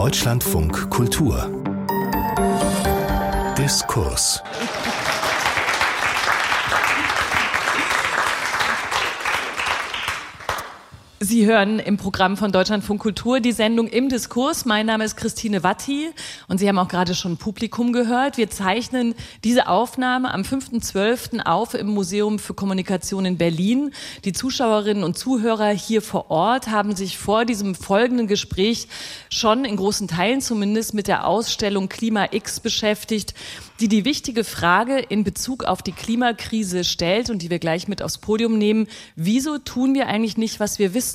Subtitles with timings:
[0.00, 1.50] Deutschlandfunk Kultur.
[3.58, 4.42] Diskurs
[11.22, 14.64] Sie hören im Programm von Deutschlandfunk Kultur die Sendung im Diskurs.
[14.64, 16.08] Mein Name ist Christine Watti
[16.48, 18.38] und Sie haben auch gerade schon Publikum gehört.
[18.38, 19.14] Wir zeichnen
[19.44, 21.44] diese Aufnahme am 5.12.
[21.44, 23.92] auf im Museum für Kommunikation in Berlin.
[24.24, 28.88] Die Zuschauerinnen und Zuhörer hier vor Ort haben sich vor diesem folgenden Gespräch
[29.28, 33.34] schon in großen Teilen zumindest mit der Ausstellung Klima X beschäftigt
[33.80, 38.02] die die wichtige Frage in Bezug auf die Klimakrise stellt und die wir gleich mit
[38.02, 38.86] aufs Podium nehmen.
[39.16, 41.09] Wieso tun wir eigentlich nicht, was wir wissen?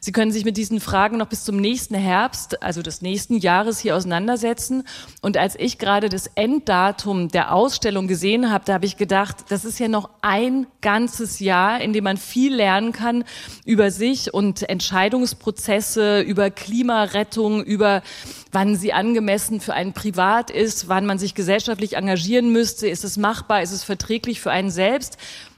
[0.00, 3.78] Sie können sich mit diesen Fragen noch bis zum nächsten Herbst, also des nächsten Jahres
[3.78, 4.84] hier auseinandersetzen.
[5.20, 9.64] Und als ich gerade das Enddatum der Ausstellung gesehen habe, da habe ich gedacht, das
[9.64, 13.24] ist ja noch ein ganzes Jahr, in dem man viel lernen kann
[13.64, 18.02] über sich und Entscheidungsprozesse, über Klimarettung, über
[18.52, 23.16] wann sie angemessen für einen privat ist, wann man sich gesellschaftlich engagieren müsste, ist es
[23.16, 25.16] machbar, ist es verträglich für einen selbst.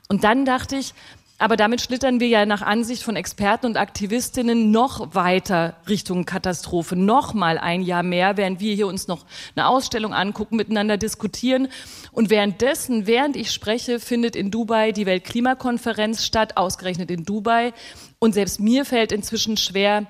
[0.09, 0.95] Und dann dachte ich,
[1.39, 6.95] aber damit schlittern wir ja nach Ansicht von Experten und Aktivistinnen noch weiter Richtung Katastrophe,
[6.95, 9.25] noch mal ein Jahr mehr, während wir hier uns noch
[9.57, 11.69] eine Ausstellung angucken, miteinander diskutieren.
[12.13, 17.73] Und währenddessen, während ich spreche, findet in Dubai die Weltklimakonferenz statt, ausgerechnet in Dubai.
[18.19, 20.07] Und selbst mir fällt inzwischen schwer,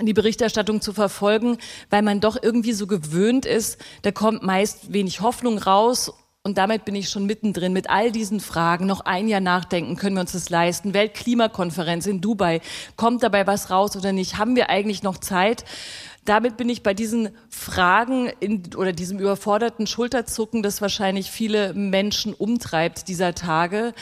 [0.00, 1.58] die Berichterstattung zu verfolgen,
[1.90, 6.12] weil man doch irgendwie so gewöhnt ist, da kommt meist wenig Hoffnung raus
[6.46, 8.84] und damit bin ich schon mittendrin mit all diesen Fragen.
[8.84, 10.92] Noch ein Jahr nachdenken, können wir uns das leisten?
[10.92, 12.60] Weltklimakonferenz in Dubai,
[12.96, 14.36] kommt dabei was raus oder nicht?
[14.36, 15.64] Haben wir eigentlich noch Zeit?
[16.26, 22.34] Damit bin ich bei diesen Fragen in, oder diesem überforderten Schulterzucken, das wahrscheinlich viele Menschen
[22.34, 23.94] umtreibt dieser Tage.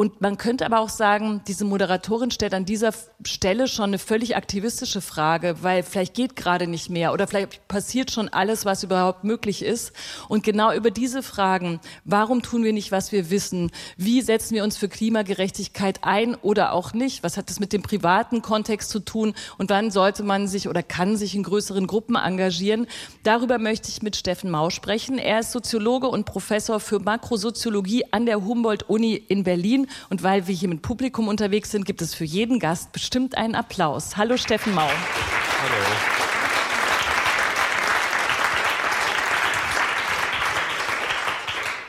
[0.00, 4.34] Und man könnte aber auch sagen, diese Moderatorin stellt an dieser Stelle schon eine völlig
[4.34, 9.24] aktivistische Frage, weil vielleicht geht gerade nicht mehr oder vielleicht passiert schon alles, was überhaupt
[9.24, 9.92] möglich ist.
[10.30, 13.70] Und genau über diese Fragen, warum tun wir nicht, was wir wissen?
[13.98, 17.22] Wie setzen wir uns für Klimagerechtigkeit ein oder auch nicht?
[17.22, 19.34] Was hat das mit dem privaten Kontext zu tun?
[19.58, 22.86] Und wann sollte man sich oder kann sich in größeren Gruppen engagieren?
[23.22, 25.18] Darüber möchte ich mit Steffen Mau sprechen.
[25.18, 29.88] Er ist Soziologe und Professor für Makrosoziologie an der Humboldt-Uni in Berlin.
[30.08, 33.54] Und weil wir hier mit Publikum unterwegs sind, gibt es für jeden Gast bestimmt einen
[33.54, 34.16] Applaus.
[34.16, 34.82] Hallo Steffen Mau.
[34.82, 36.20] Hallo.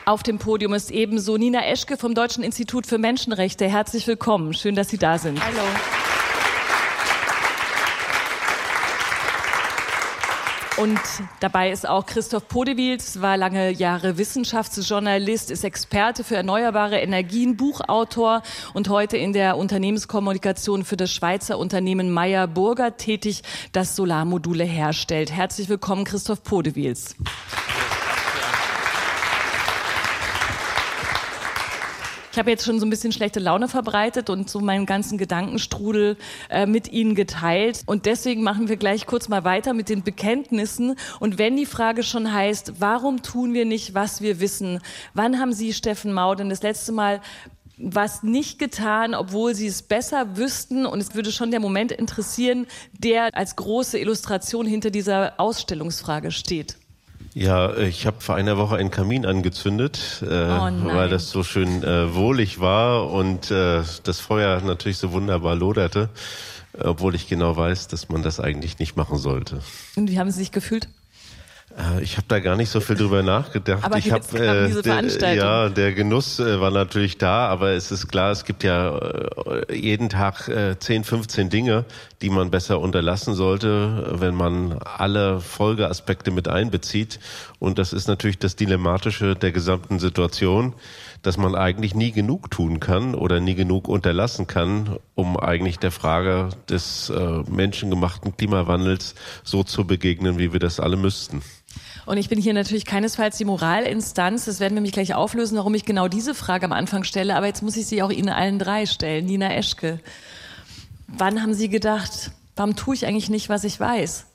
[0.04, 3.68] Auf dem Podium ist ebenso Nina Eschke vom Deutschen Institut für Menschenrechte.
[3.68, 4.52] Herzlich willkommen.
[4.52, 5.40] Schön, dass Sie da sind.
[5.44, 5.62] Hallo.
[10.78, 10.98] Und
[11.40, 18.42] dabei ist auch Christoph Podewils, war lange Jahre Wissenschaftsjournalist, ist Experte für erneuerbare Energien, Buchautor
[18.72, 25.30] und heute in der Unternehmenskommunikation für das Schweizer Unternehmen Meyer Burger tätig, das Solarmodule herstellt.
[25.30, 27.16] Herzlich willkommen, Christoph Podewils.
[32.32, 36.16] Ich habe jetzt schon so ein bisschen schlechte Laune verbreitet und so meinen ganzen Gedankenstrudel
[36.48, 37.82] äh, mit Ihnen geteilt.
[37.84, 40.96] Und deswegen machen wir gleich kurz mal weiter mit den Bekenntnissen.
[41.20, 44.80] Und wenn die Frage schon heißt, warum tun wir nicht, was wir wissen?
[45.12, 47.20] Wann haben Sie, Steffen Mau, denn das letzte Mal
[47.76, 50.86] was nicht getan, obwohl sie es besser wüssten.
[50.86, 56.76] Und es würde schon der Moment interessieren, der als große Illustration hinter dieser Ausstellungsfrage steht.
[57.34, 61.82] Ja, ich habe vor einer Woche einen Kamin angezündet, äh, oh weil das so schön
[61.82, 66.10] äh, wohlig war und äh, das Feuer natürlich so wunderbar loderte,
[66.78, 69.60] obwohl ich genau weiß, dass man das eigentlich nicht machen sollte.
[69.96, 70.88] Und wie haben Sie sich gefühlt?
[71.78, 73.84] Äh, ich habe da gar nicht so viel drüber nachgedacht.
[73.84, 78.08] Aber ich habe äh, der, ja, der Genuss äh, war natürlich da, aber es ist
[78.08, 81.84] klar, es gibt ja äh, jeden Tag äh, 10, 15 Dinge,
[82.20, 87.18] die man besser unterlassen sollte, wenn man alle Folgeaspekte mit einbezieht.
[87.58, 90.74] Und das ist natürlich das Dilemmatische der gesamten Situation,
[91.22, 95.92] dass man eigentlich nie genug tun kann oder nie genug unterlassen kann, um eigentlich der
[95.92, 101.42] Frage des äh, menschengemachten Klimawandels so zu begegnen, wie wir das alle müssten.
[102.04, 104.46] Und ich bin hier natürlich keinesfalls die Moralinstanz.
[104.46, 107.36] Das werden wir mich gleich auflösen, warum ich genau diese Frage am Anfang stelle.
[107.36, 109.26] Aber jetzt muss ich sie auch Ihnen allen drei stellen.
[109.26, 110.00] Nina Eschke,
[111.06, 114.26] wann haben Sie gedacht, warum tue ich eigentlich nicht, was ich weiß?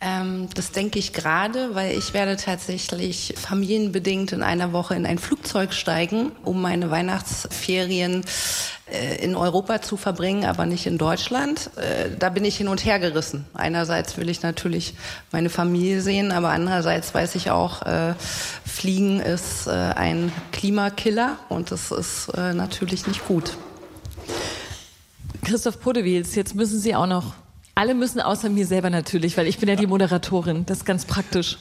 [0.00, 5.18] Ähm, das denke ich gerade, weil ich werde tatsächlich familienbedingt in einer Woche in ein
[5.18, 8.24] Flugzeug steigen, um meine Weihnachtsferien
[8.92, 11.70] äh, in Europa zu verbringen, aber nicht in Deutschland.
[11.76, 13.44] Äh, da bin ich hin und her gerissen.
[13.54, 14.94] Einerseits will ich natürlich
[15.32, 18.14] meine Familie sehen, aber andererseits weiß ich auch, äh,
[18.64, 23.56] Fliegen ist äh, ein Klimakiller und das ist äh, natürlich nicht gut.
[25.44, 27.34] Christoph Podewils, jetzt müssen Sie auch noch
[27.78, 30.66] Alle müssen außer mir selber natürlich, weil ich bin ja die Moderatorin.
[30.66, 31.58] Das ist ganz praktisch.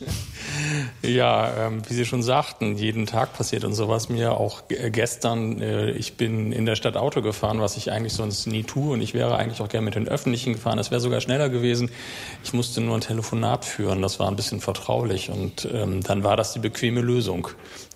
[1.04, 4.32] Ja, ähm, wie Sie schon sagten, jeden Tag passiert und sowas mir.
[4.32, 8.48] Auch äh, gestern, äh, ich bin in der Stadt Auto gefahren, was ich eigentlich sonst
[8.48, 8.94] nie tue.
[8.94, 10.78] Und ich wäre eigentlich auch gerne mit den Öffentlichen gefahren.
[10.78, 11.92] Das wäre sogar schneller gewesen.
[12.44, 14.02] Ich musste nur ein Telefonat führen.
[14.02, 15.30] Das war ein bisschen vertraulich.
[15.30, 17.50] Und ähm, dann war das die bequeme Lösung.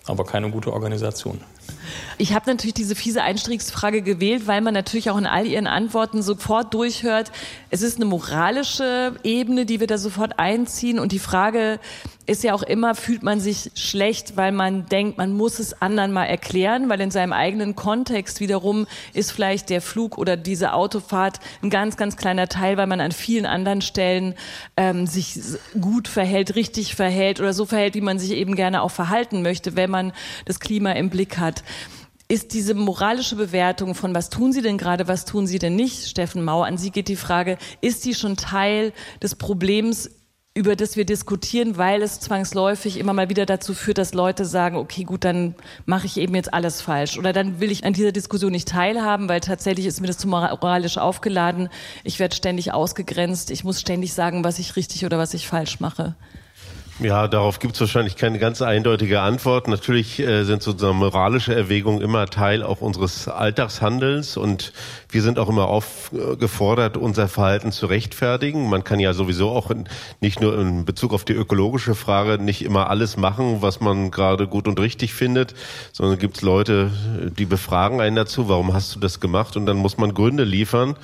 [0.06, 1.40] Aber keine gute Organisation.
[2.18, 6.22] Ich habe natürlich diese fiese Einstiegsfrage gewählt, weil man natürlich auch in all Ihren Antworten
[6.22, 7.30] sofort durchhört,
[7.70, 10.98] es ist eine moralische Ebene, die wir da sofort einziehen.
[10.98, 11.78] Und die Frage
[12.26, 16.12] ist ja auch immer, fühlt man sich schlecht, weil man denkt, man muss es anderen
[16.12, 21.40] mal erklären, weil in seinem eigenen Kontext wiederum ist vielleicht der Flug oder diese Autofahrt
[21.62, 24.34] ein ganz, ganz kleiner Teil, weil man an vielen anderen Stellen
[24.76, 25.38] ähm, sich
[25.80, 29.74] gut verhält, richtig verhält oder so verhält, wie man sich eben gerne auch verhalten möchte,
[29.74, 30.12] wenn man
[30.44, 31.64] das Klima im Blick hat.
[32.28, 36.08] Ist diese moralische Bewertung von was tun Sie denn gerade, was tun Sie denn nicht,
[36.08, 40.08] Steffen Mau, an Sie geht die Frage, ist die schon Teil des Problems,
[40.54, 44.76] über das wir diskutieren, weil es zwangsläufig immer mal wieder dazu führt, dass Leute sagen,
[44.76, 45.54] okay, gut, dann
[45.86, 47.18] mache ich eben jetzt alles falsch.
[47.18, 50.28] Oder dann will ich an dieser Diskussion nicht teilhaben, weil tatsächlich ist mir das zu
[50.28, 51.70] moralisch aufgeladen.
[52.04, 53.50] Ich werde ständig ausgegrenzt.
[53.50, 56.16] Ich muss ständig sagen, was ich richtig oder was ich falsch mache.
[57.02, 59.66] Ja, darauf gibt es wahrscheinlich keine ganz eindeutige Antwort.
[59.66, 64.72] Natürlich äh, sind sozusagen moralische Erwägungen immer Teil auch unseres Alltagshandelns und
[65.08, 68.70] wir sind auch immer aufgefordert, unser Verhalten zu rechtfertigen.
[68.70, 69.88] Man kann ja sowieso auch in,
[70.20, 74.46] nicht nur in Bezug auf die ökologische Frage nicht immer alles machen, was man gerade
[74.46, 75.54] gut und richtig findet,
[75.90, 76.92] sondern gibt es Leute,
[77.36, 79.56] die befragen einen dazu, warum hast du das gemacht?
[79.56, 80.94] Und dann muss man Gründe liefern.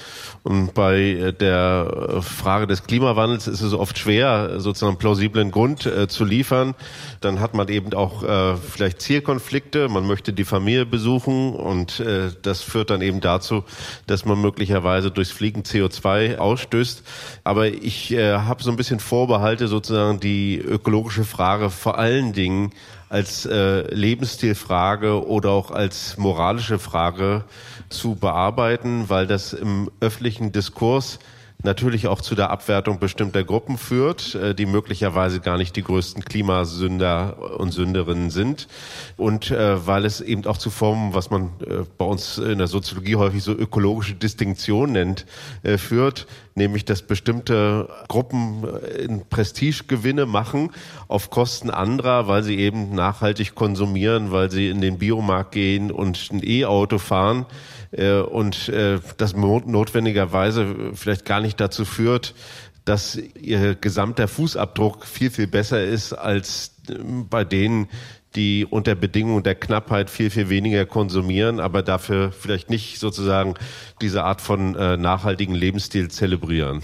[0.44, 6.24] Und bei der Frage des Klimawandels ist es oft schwer, sozusagen plausiblen Grund äh, zu
[6.24, 6.74] liefern.
[7.20, 9.88] Dann hat man eben auch äh, vielleicht Zielkonflikte.
[9.88, 13.64] Man möchte die Familie besuchen und äh, das führt dann eben dazu,
[14.06, 17.02] dass man möglicherweise durchs Fliegen CO2 ausstößt.
[17.44, 22.72] Aber ich äh, habe so ein bisschen Vorbehalte, sozusagen die ökologische Frage vor allen Dingen
[23.08, 27.44] als äh, Lebensstilfrage oder auch als moralische Frage
[27.88, 31.18] zu bearbeiten, weil das im öffentlichen Diskurs
[31.64, 36.24] natürlich auch zu der Abwertung bestimmter Gruppen führt, äh, die möglicherweise gar nicht die größten
[36.24, 38.68] Klimasünder und Sünderinnen sind.
[39.16, 42.68] Und äh, weil es eben auch zu Formen, was man äh, bei uns in der
[42.68, 45.26] Soziologie häufig so ökologische Distinktion nennt,
[45.76, 48.64] führt, nämlich dass bestimmte Gruppen
[48.98, 50.70] in Prestigegewinne machen
[51.08, 56.30] auf Kosten anderer, weil sie eben nachhaltig konsumieren, weil sie in den Biomarkt gehen und
[56.32, 57.46] ein E-Auto fahren
[57.92, 62.34] äh, und äh, das notwendigerweise vielleicht gar nicht dazu führt,
[62.84, 66.94] dass ihr gesamter Fußabdruck viel, viel besser ist als äh,
[67.28, 67.88] bei denen,
[68.34, 73.54] die unter Bedingungen der Knappheit viel, viel weniger konsumieren, aber dafür vielleicht nicht sozusagen
[74.00, 76.82] diese Art von äh, nachhaltigen Lebensstil zelebrieren.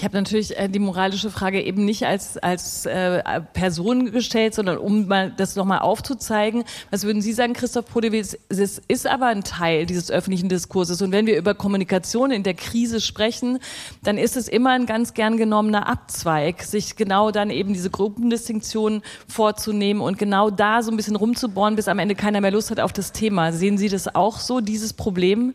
[0.00, 4.78] Ich habe natürlich äh, die moralische Frage eben nicht als, als äh, Person gestellt, sondern
[4.78, 6.64] um mal das nochmal aufzuzeigen.
[6.90, 8.34] Was würden Sie sagen, Christoph Podewitz?
[8.48, 11.02] Es ist aber ein Teil dieses öffentlichen Diskurses.
[11.02, 13.58] Und wenn wir über Kommunikation in der Krise sprechen,
[14.02, 19.02] dann ist es immer ein ganz gern genommener Abzweig, sich genau dann eben diese Gruppendistinktion
[19.28, 22.80] vorzunehmen und genau da so ein bisschen rumzubohren, bis am Ende keiner mehr Lust hat
[22.80, 23.52] auf das Thema.
[23.52, 25.52] Sehen Sie das auch so, dieses Problem?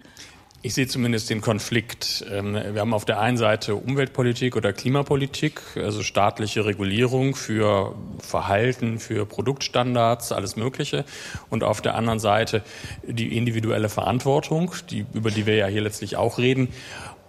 [0.66, 2.26] Ich sehe zumindest den Konflikt.
[2.32, 8.98] Ähm, wir haben auf der einen Seite Umweltpolitik oder Klimapolitik, also staatliche Regulierung für Verhalten,
[8.98, 11.06] für Produktstandards, alles Mögliche.
[11.52, 12.64] Und auf der anderen Seite
[13.04, 16.70] die individuelle Verantwortung, die, über die wir ja hier letztlich auch reden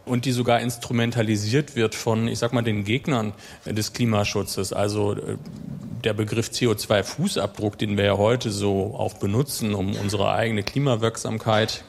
[0.06, 3.34] und die sogar instrumentalisiert wird von, ich sag mal, den Gegnern
[3.66, 4.72] des Klimaschutzes.
[4.72, 5.36] Also äh,
[6.04, 11.84] der Begriff CO2-Fußabdruck, den wir ja heute so auch benutzen, um unsere eigene Klimawirksamkeit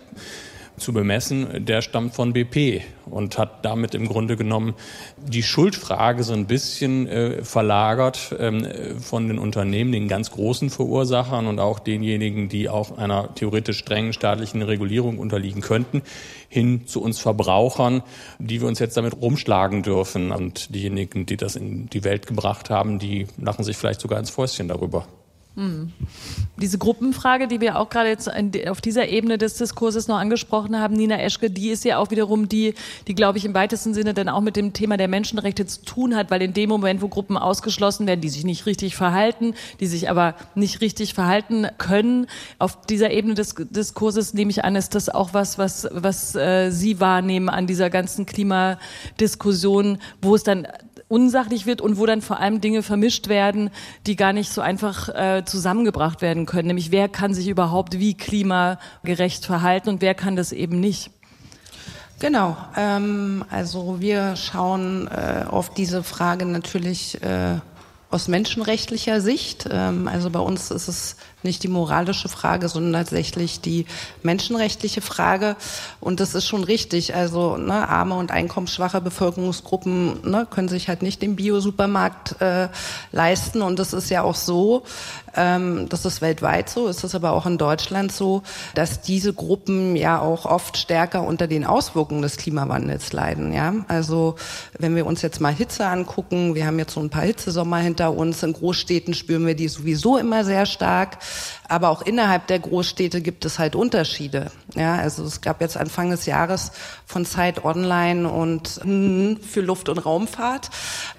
[0.78, 4.76] zu bemessen, der stammt von BP und hat damit im Grunde genommen
[5.18, 8.68] die Schuldfrage so ein bisschen äh, verlagert ähm,
[9.00, 14.14] von den Unternehmen, den ganz großen Verursachern und auch denjenigen, die auch einer theoretisch strengen
[14.14, 16.04] staatlichen Regulierung unterliegen könnten,
[16.48, 18.04] hin zu uns Verbrauchern,
[18.38, 20.32] die wir uns jetzt damit rumschlagen dürfen.
[20.32, 24.30] Und diejenigen, die das in die Welt gebracht haben, die lachen sich vielleicht sogar ins
[24.30, 25.08] Fäustchen darüber.
[25.58, 25.92] Hm.
[26.62, 28.30] Diese Gruppenfrage, die wir auch gerade jetzt
[28.70, 32.48] auf dieser Ebene des Diskurses noch angesprochen haben, Nina Eschke, die ist ja auch wiederum
[32.48, 32.76] die,
[33.08, 36.16] die, glaube ich, im weitesten Sinne dann auch mit dem Thema der Menschenrechte zu tun
[36.16, 39.88] hat, weil in dem Moment, wo Gruppen ausgeschlossen werden, die sich nicht richtig verhalten, die
[39.88, 42.28] sich aber nicht richtig verhalten können,
[42.60, 46.70] auf dieser Ebene des Diskurses nehme ich an, ist das auch was, was, was äh,
[46.70, 50.68] Sie wahrnehmen an dieser ganzen Klimadiskussion, wo es dann
[51.08, 53.70] unsachlich wird und wo dann vor allem Dinge vermischt werden,
[54.06, 56.68] die gar nicht so einfach äh, zusammengebracht werden können.
[56.68, 61.12] Nämlich wer kann sich überhaupt wie klimagerecht verhalten und wer kann das eben nicht.
[62.20, 67.60] Genau, ähm, also wir schauen äh, auf diese Frage natürlich äh,
[68.10, 69.68] aus menschenrechtlicher Sicht.
[69.70, 73.86] Ähm, also bei uns ist es nicht die moralische Frage, sondern tatsächlich die
[74.24, 75.56] menschenrechtliche Frage.
[76.00, 77.16] Und das ist schon richtig.
[77.16, 82.70] Also ne, arme und einkommensschwache Bevölkerungsgruppen ne, können sich halt nicht den Bio-Supermarkt äh,
[83.12, 83.62] leisten.
[83.62, 84.84] Und das ist ja auch so,
[85.38, 88.42] das ist weltweit so, ist das aber auch in Deutschland so,
[88.74, 93.54] dass diese Gruppen ja auch oft stärker unter den Auswirkungen des Klimawandels leiden.
[93.54, 93.74] Ja?
[93.88, 94.36] Also
[94.80, 98.16] wenn wir uns jetzt mal Hitze angucken, wir haben jetzt so ein paar Hitzesommer hinter
[98.16, 101.20] uns, in Großstädten spüren wir die sowieso immer sehr stark.
[101.70, 104.52] Aber auch innerhalb der Großstädte gibt es halt Unterschiede.
[104.76, 106.72] Ja, also es gab jetzt Anfang des Jahres
[107.06, 110.70] von Zeit Online und hm, für Luft- und Raumfahrt.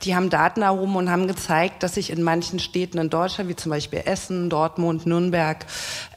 [0.02, 3.57] Die haben Daten erhoben und haben gezeigt, dass sich in manchen Städten in Deutschland, wie
[3.57, 5.67] zum Beispiel Essen, Dortmund, Nürnberg,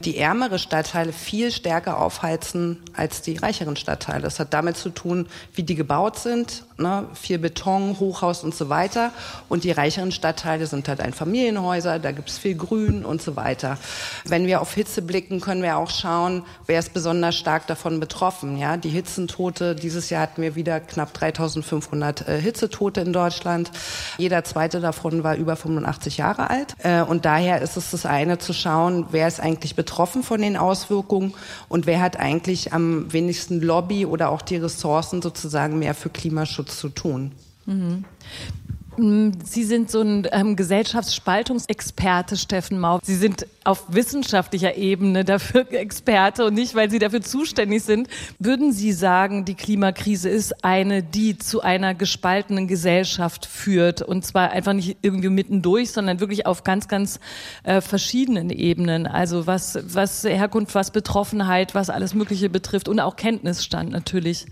[0.00, 4.22] die ärmere Stadtteile viel stärker aufheizen als die reicheren Stadtteile.
[4.22, 7.06] Das hat damit zu tun, wie die gebaut sind, ne?
[7.14, 9.10] viel Beton, Hochhaus und so weiter.
[9.48, 13.78] Und die reicheren Stadtteile sind halt Einfamilienhäuser, da gibt es viel Grün und so weiter.
[14.24, 18.58] Wenn wir auf Hitze blicken, können wir auch schauen, wer ist besonders stark davon betroffen.
[18.58, 23.70] Ja, die Hitzentote, dieses Jahr hatten wir wieder knapp 3500 äh, Hitzetote in Deutschland.
[24.18, 26.76] Jeder zweite davon war über 85 Jahre alt.
[26.82, 30.56] Äh, und daher ist es das eine zu schauen, wer ist eigentlich betroffen von den
[30.56, 31.34] Auswirkungen
[31.68, 36.61] und wer hat eigentlich am wenigsten Lobby oder auch die Ressourcen sozusagen mehr für Klimaschutz
[36.62, 37.32] zu tun.
[37.66, 38.04] Mhm.
[38.98, 43.00] Sie sind so ein ähm, Gesellschaftsspaltungsexperte, Steffen Mau.
[43.02, 48.08] Sie sind auf wissenschaftlicher Ebene dafür Experte und nicht, weil Sie dafür zuständig sind.
[48.38, 54.50] Würden Sie sagen, die Klimakrise ist eine, die zu einer gespaltenen Gesellschaft führt und zwar
[54.50, 57.18] einfach nicht irgendwie mittendurch, sondern wirklich auf ganz, ganz
[57.62, 59.06] äh, verschiedenen Ebenen.
[59.06, 64.46] Also was, was Herkunft, was Betroffenheit, was alles Mögliche betrifft und auch Kenntnisstand natürlich.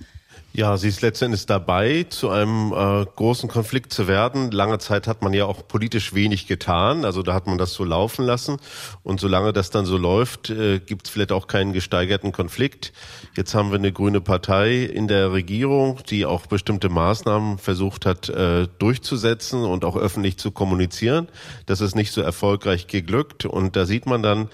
[0.53, 4.51] Ja, sie ist letztendlich dabei, zu einem äh, großen Konflikt zu werden.
[4.51, 7.85] Lange Zeit hat man ja auch politisch wenig getan, also da hat man das so
[7.85, 8.57] laufen lassen.
[9.05, 12.93] Und solange das dann so läuft, äh, gibt es vielleicht auch keinen gesteigerten Konflikt.
[13.37, 18.29] Jetzt haben wir eine grüne Partei in der Regierung, die auch bestimmte Maßnahmen versucht hat
[18.29, 21.29] äh, durchzusetzen und auch öffentlich zu kommunizieren.
[21.67, 23.45] Das ist nicht so erfolgreich geglückt.
[23.45, 24.49] Und da sieht man dann,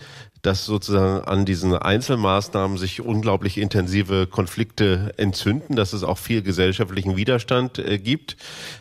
[0.47, 7.17] dass sozusagen an diesen Einzelmaßnahmen sich unglaublich intensive Konflikte entzünden, dass es auch viel gesellschaftlichen
[7.17, 8.37] Widerstand äh, gibt.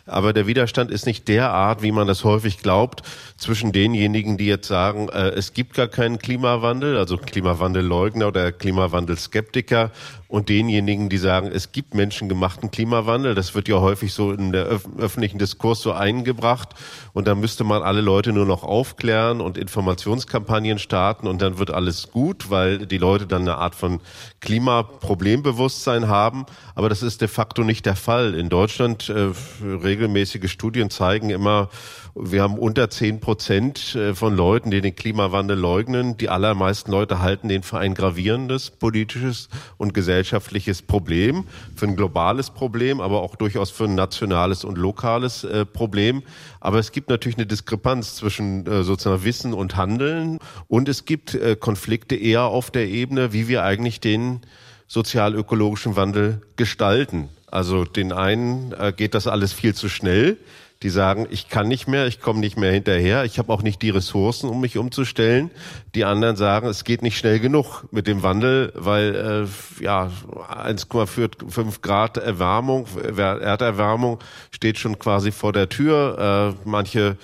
[0.06, 3.02] Aber der Widerstand ist nicht der Art, wie man das häufig glaubt,
[3.36, 9.90] zwischen denjenigen, die jetzt sagen, äh, es gibt gar keinen Klimawandel, also Klimawandelleugner oder Klimawandelskeptiker
[10.28, 13.34] und denjenigen, die sagen, es gibt menschengemachten Klimawandel.
[13.34, 16.70] Das wird ja häufig so in der öf öffentlichen Diskurs so eingebracht.
[17.12, 21.70] Und da müsste man alle Leute nur noch aufklären und Informationskampagnen starten und dann wird
[21.70, 24.00] alles gut, weil die Leute dann eine Art von
[24.40, 26.46] Klimaproblembewusstsein haben.
[26.74, 28.34] Aber das ist de facto nicht der Fall.
[28.34, 29.30] In Deutschland äh,
[29.62, 31.68] regelmäßige Studien zeigen immer,
[32.18, 36.16] wir haben unter zehn Prozent äh, von Leuten, die den Klimawandel leugnen.
[36.16, 41.44] Die allermeisten Leute halten den für ein gravierendes politisches und gesellschaftliches Problem,
[41.74, 46.22] für ein globales Problem, aber auch durchaus für ein nationales und lokales äh, Problem.
[46.60, 51.38] Aber es gibt natürlich eine Diskrepanz zwischen äh, sozusagen Wissen und Handeln und es gibt
[51.60, 54.40] Konflikte eher auf der Ebene, wie wir eigentlich den
[54.86, 57.28] sozial-ökologischen Wandel gestalten.
[57.50, 60.38] Also den einen geht das alles viel zu schnell
[60.82, 63.80] die sagen, ich kann nicht mehr, ich komme nicht mehr hinterher, ich habe auch nicht
[63.82, 65.50] die Ressourcen, um mich umzustellen.
[65.94, 69.46] Die anderen sagen, es geht nicht schnell genug mit dem Wandel, weil
[69.80, 70.10] äh, ja
[70.50, 74.18] 1,5 Grad Erwärmung, Erderwärmung
[74.50, 76.54] steht schon quasi vor der Tür.
[76.54, 77.16] Äh, manche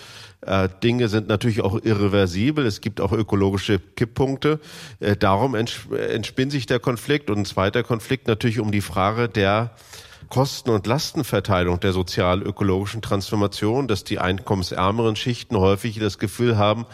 [0.42, 2.66] äh, Dinge sind natürlich auch irreversibel.
[2.66, 4.60] Es gibt auch ökologische Kipppunkte.
[4.98, 7.30] Äh, darum entspinnt sich der Konflikt.
[7.30, 9.70] Und ein zweiter Konflikt natürlich um die Frage der
[10.28, 16.86] Kosten- und Lastenverteilung der sozial-ökologischen Transformation, dass die einkommensärmeren Schichten häufig das Gefühl haben,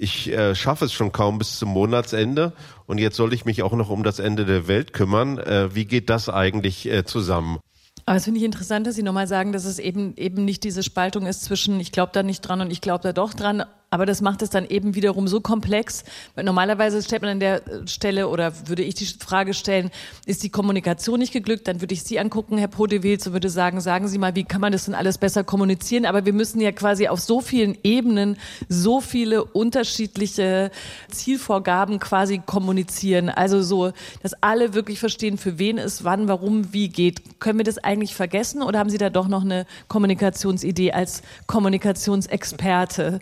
[0.00, 2.54] ich äh, schaffe es schon kaum bis zum Monatsende
[2.86, 5.38] und jetzt soll ich mich auch noch um das Ende der Welt kümmern.
[5.38, 7.58] Äh, wie geht das eigentlich äh, zusammen?
[8.06, 10.82] Aber es finde ich interessant, dass Sie nochmal sagen, dass es eben eben nicht diese
[10.82, 14.06] Spaltung ist zwischen ich glaube da nicht dran und ich glaube da doch dran, aber
[14.06, 16.04] das macht es dann eben wiederum so komplex.
[16.36, 19.90] Weil normalerweise stellt man an der Stelle oder würde ich die Frage stellen,
[20.26, 21.66] ist die Kommunikation nicht geglückt?
[21.66, 24.60] Dann würde ich Sie angucken, Herr Podewils, und würde sagen, sagen Sie mal, wie kann
[24.60, 26.06] man das denn alles besser kommunizieren?
[26.06, 28.36] Aber wir müssen ja quasi auf so vielen Ebenen
[28.68, 30.70] so viele unterschiedliche
[31.10, 33.28] Zielvorgaben quasi kommunizieren.
[33.28, 33.90] Also so,
[34.22, 37.40] dass alle wirklich verstehen, für wen es wann, warum, wie geht.
[37.40, 43.20] Können wir das eigentlich vergessen oder haben Sie da doch noch eine Kommunikationsidee als Kommunikationsexperte?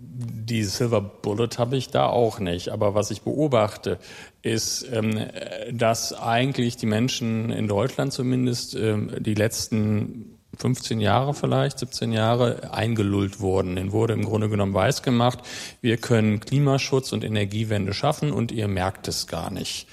[0.00, 2.68] Die Silver Bullet habe ich da auch nicht.
[2.68, 3.98] Aber was ich beobachte,
[4.42, 5.26] ist, ähm,
[5.72, 12.72] dass eigentlich die Menschen in Deutschland zumindest ähm, die letzten 15 Jahre vielleicht, 17 Jahre
[12.72, 13.76] eingelullt wurden.
[13.76, 15.40] Den wurde im Grunde genommen weiß gemacht,
[15.80, 19.86] wir können Klimaschutz und Energiewende schaffen und ihr merkt es gar nicht.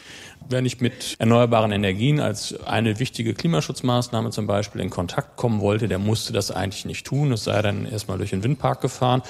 [0.47, 5.88] Wenn ich mit erneuerbaren Energien als eine wichtige Klimaschutzmaßnahme zum Beispiel in Kontakt kommen wollte,
[5.88, 7.31] der musste das eigentlich nicht tun.
[7.31, 9.24] Es sei dann erstmal durch den Windpark gefahren.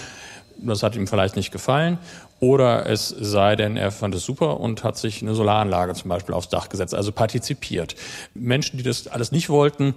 [0.57, 1.97] Das hat ihm vielleicht nicht gefallen.
[2.39, 6.35] Oder es sei denn, er fand es super und hat sich eine Solaranlage zum Beispiel
[6.35, 7.95] aufs Dach gesetzt, also partizipiert.
[8.33, 9.95] Menschen, die das alles nicht wollten,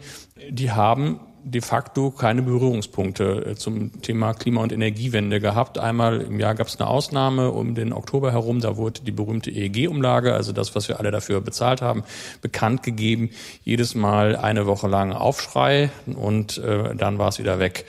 [0.48, 5.78] die haben de facto keine Berührungspunkte äh, zum Thema Klima- und Energiewende gehabt.
[5.78, 9.50] Einmal im Jahr gab es eine Ausnahme um den Oktober herum, da wurde die berühmte
[9.50, 12.04] EEG-Umlage, also das, was wir alle dafür bezahlt haben,
[12.42, 13.30] bekannt gegeben.
[13.64, 17.86] Jedes Mal eine Woche lang Aufschrei und äh, dann war es wieder weg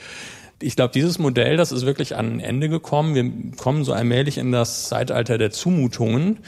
[0.60, 3.14] ich glaube, dieses Modell, das ist wirklich an ein Ende gekommen.
[3.14, 6.40] Wir kommen so allmählich in das Zeitalter der Zumutungen.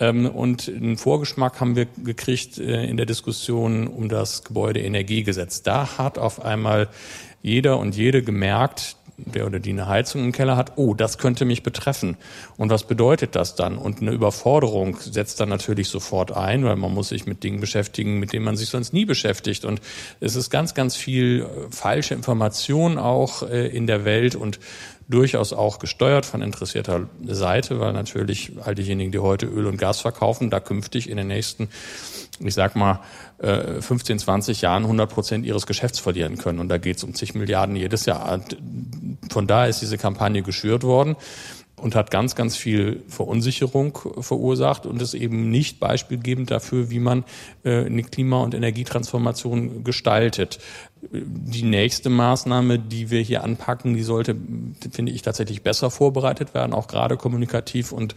[0.00, 5.62] Ähm, und einen Vorgeschmack haben wir gekriegt äh, in der Diskussion um das Gebäudeenergiegesetz.
[5.62, 6.88] Da hat auf einmal
[7.42, 11.44] jeder und jede gemerkt, der oder die eine Heizung im Keller hat, oh, das könnte
[11.44, 12.16] mich betreffen.
[12.56, 13.76] Und was bedeutet das dann?
[13.76, 18.20] Und eine Überforderung setzt dann natürlich sofort ein, weil man muss sich mit Dingen beschäftigen,
[18.20, 19.64] mit denen man sich sonst nie beschäftigt.
[19.64, 19.80] Und
[20.20, 24.60] es ist ganz, ganz viel äh, falsche Information auch äh, in der Welt und
[25.08, 30.00] durchaus auch gesteuert von interessierter Seite, weil natürlich all diejenigen, die heute Öl und Gas
[30.00, 31.68] verkaufen, da künftig in den nächsten,
[32.40, 33.00] ich sag mal,
[33.40, 36.58] 15, äh, 20 Jahren 100 Prozent ihres Geschäfts verlieren können.
[36.58, 38.40] Und da geht es um zig Milliarden jedes Jahr.
[39.30, 41.16] Von da ist diese Kampagne geschürt worden
[41.78, 47.24] und hat ganz, ganz viel Verunsicherung verursacht und ist eben nicht beispielgebend dafür, wie man
[47.64, 50.58] äh, eine Klima- und Energietransformation gestaltet.
[51.12, 54.36] Die nächste Maßnahme, die wir hier anpacken, die sollte,
[54.90, 58.14] finde ich, tatsächlich besser vorbereitet werden, auch gerade kommunikativ und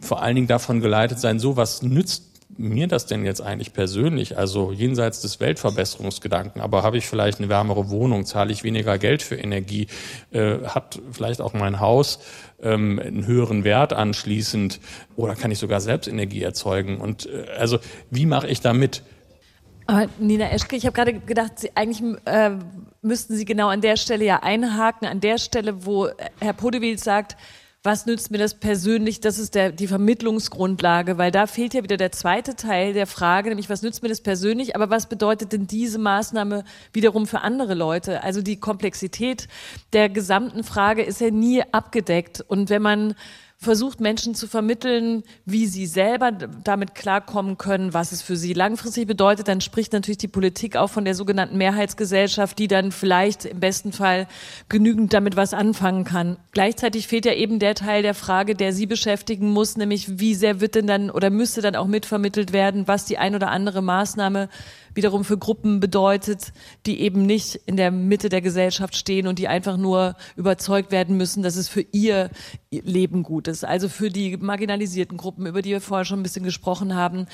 [0.00, 4.38] vor allen Dingen davon geleitet sein, so was nützt mir das denn jetzt eigentlich persönlich?
[4.38, 9.22] Also jenseits des Weltverbesserungsgedanken, aber habe ich vielleicht eine wärmere Wohnung, zahle ich weniger Geld
[9.22, 9.86] für Energie,
[10.32, 12.20] äh, hat vielleicht auch mein Haus
[12.62, 14.80] ähm, einen höheren Wert anschließend
[15.16, 17.00] oder kann ich sogar selbst Energie erzeugen?
[17.00, 17.78] Und äh, also
[18.10, 19.02] wie mache ich da mit?
[19.86, 22.52] Aber Nina Eschke, ich habe gerade gedacht, Sie, eigentlich äh,
[23.02, 26.08] müssten Sie genau an der Stelle ja einhaken, an der Stelle, wo
[26.40, 27.36] Herr Podewil sagt,
[27.84, 29.20] was nützt mir das persönlich?
[29.20, 33.50] Das ist der, die Vermittlungsgrundlage, weil da fehlt ja wieder der zweite Teil der Frage,
[33.50, 37.74] nämlich was nützt mir das persönlich, aber was bedeutet denn diese Maßnahme wiederum für andere
[37.74, 38.22] Leute?
[38.22, 39.48] Also die Komplexität
[39.92, 42.42] der gesamten Frage ist ja nie abgedeckt.
[42.48, 43.14] Und wenn man
[43.64, 49.06] versucht Menschen zu vermitteln, wie sie selber damit klarkommen können, was es für sie langfristig
[49.06, 53.60] bedeutet, dann spricht natürlich die Politik auch von der sogenannten Mehrheitsgesellschaft, die dann vielleicht im
[53.60, 54.28] besten Fall
[54.68, 56.36] genügend damit was anfangen kann.
[56.52, 60.60] Gleichzeitig fehlt ja eben der Teil der Frage, der sie beschäftigen muss, nämlich wie sehr
[60.60, 64.48] wird denn dann oder müsste dann auch mitvermittelt werden, was die ein oder andere Maßnahme
[64.94, 66.52] wiederum für Gruppen bedeutet,
[66.86, 71.16] die eben nicht in der Mitte der Gesellschaft stehen und die einfach nur überzeugt werden
[71.16, 72.30] müssen, dass es für ihr
[72.70, 73.64] Leben gut ist.
[73.64, 77.26] Also für die marginalisierten Gruppen, über die wir vorher schon ein bisschen gesprochen haben.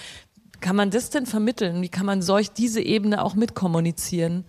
[0.61, 1.81] Kann man das denn vermitteln?
[1.81, 4.45] Wie kann man solch diese Ebene auch mitkommunizieren?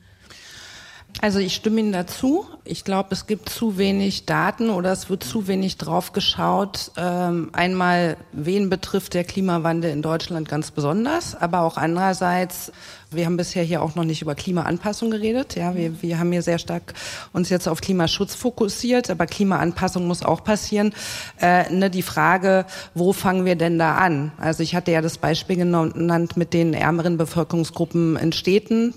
[1.20, 2.46] Also ich stimme Ihnen dazu.
[2.64, 6.92] Ich glaube, es gibt zu wenig Daten oder es wird zu wenig drauf geschaut.
[6.96, 12.72] Ähm, einmal, wen betrifft der Klimawandel in Deutschland ganz besonders, aber auch andererseits,
[13.14, 15.58] wir haben bisher hier auch noch nicht über Klimaanpassung geredet.
[15.58, 16.94] Ja, wir, wir haben hier sehr stark
[17.34, 20.94] uns jetzt auf Klimaschutz fokussiert, aber Klimaanpassung muss auch passieren.
[21.42, 24.32] Äh, ne, die Frage, wo fangen wir denn da an?
[24.38, 28.94] Also ich hatte ja das Beispiel genannt mit den ärmeren Bevölkerungsgruppen in Städten,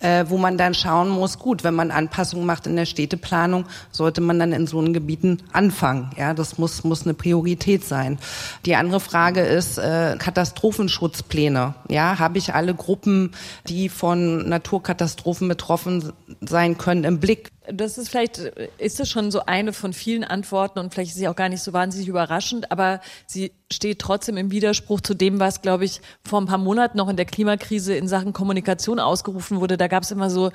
[0.00, 4.20] äh, wo man dann schauen muss, gut, wenn man Anpassungen macht in der Städteplanung, sollte
[4.20, 6.10] man dann in so einen Gebieten anfangen.
[6.18, 8.18] Ja, das muss, muss eine Priorität sein.
[8.66, 11.74] Die andere Frage ist äh, Katastrophenschutzpläne.
[11.88, 13.30] Ja, habe ich alle Gruppen
[13.68, 17.50] die von Naturkatastrophen betroffen sein können, im Blick.
[17.72, 18.38] Das ist vielleicht,
[18.78, 21.62] ist es schon so eine von vielen Antworten und vielleicht ist sie auch gar nicht
[21.62, 26.40] so wahnsinnig überraschend, aber sie steht trotzdem im Widerspruch zu dem, was, glaube ich, vor
[26.40, 29.76] ein paar Monaten noch in der Klimakrise in Sachen Kommunikation ausgerufen wurde.
[29.76, 30.50] Da gab es immer so,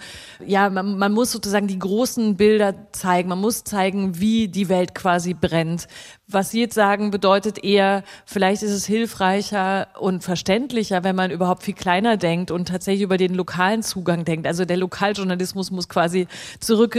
[0.46, 4.96] ja, man, man muss sozusagen die großen Bilder zeigen, man muss zeigen, wie die Welt
[4.96, 5.88] quasi brennt.
[6.28, 11.64] Was Sie jetzt sagen, bedeutet eher, vielleicht ist es hilfreicher und verständlicher, wenn man überhaupt
[11.64, 14.46] viel kleiner denkt und tatsächlich über den lokalen Zugang denkt.
[14.46, 16.28] Also der Lokaljournalismus muss quasi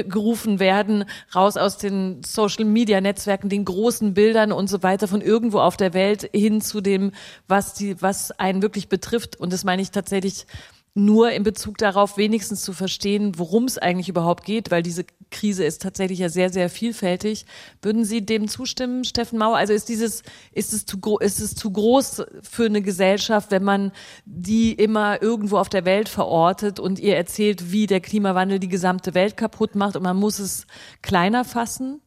[0.00, 5.76] zurückgerufen werden, raus aus den Social-Media-Netzwerken, den großen Bildern und so weiter von irgendwo auf
[5.76, 7.12] der Welt hin zu dem,
[7.48, 9.36] was die, was einen wirklich betrifft.
[9.36, 10.46] Und das meine ich tatsächlich
[10.94, 15.64] nur in Bezug darauf wenigstens zu verstehen, worum es eigentlich überhaupt geht, weil diese Krise
[15.64, 17.46] ist tatsächlich ja sehr, sehr vielfältig.
[17.81, 19.57] Würden Sie dem zustimmen, Steffen Mauer?
[19.57, 20.22] Also ist dieses,
[20.53, 23.92] ist es zu, ist es zu groß für eine Gesellschaft, wenn man
[24.24, 29.14] die immer irgendwo auf der Welt verortet und ihr erzählt, wie der Klimawandel die gesamte
[29.14, 30.66] Welt kaputt macht und man muss es
[31.03, 32.00] kleiner fassen?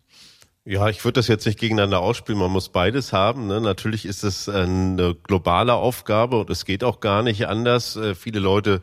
[0.65, 2.39] Ja, ich würde das jetzt nicht gegeneinander ausspielen.
[2.39, 3.47] Man muss beides haben.
[3.47, 3.59] Ne?
[3.59, 7.97] Natürlich ist es eine globale Aufgabe und es geht auch gar nicht anders.
[7.97, 8.81] Äh, viele Leute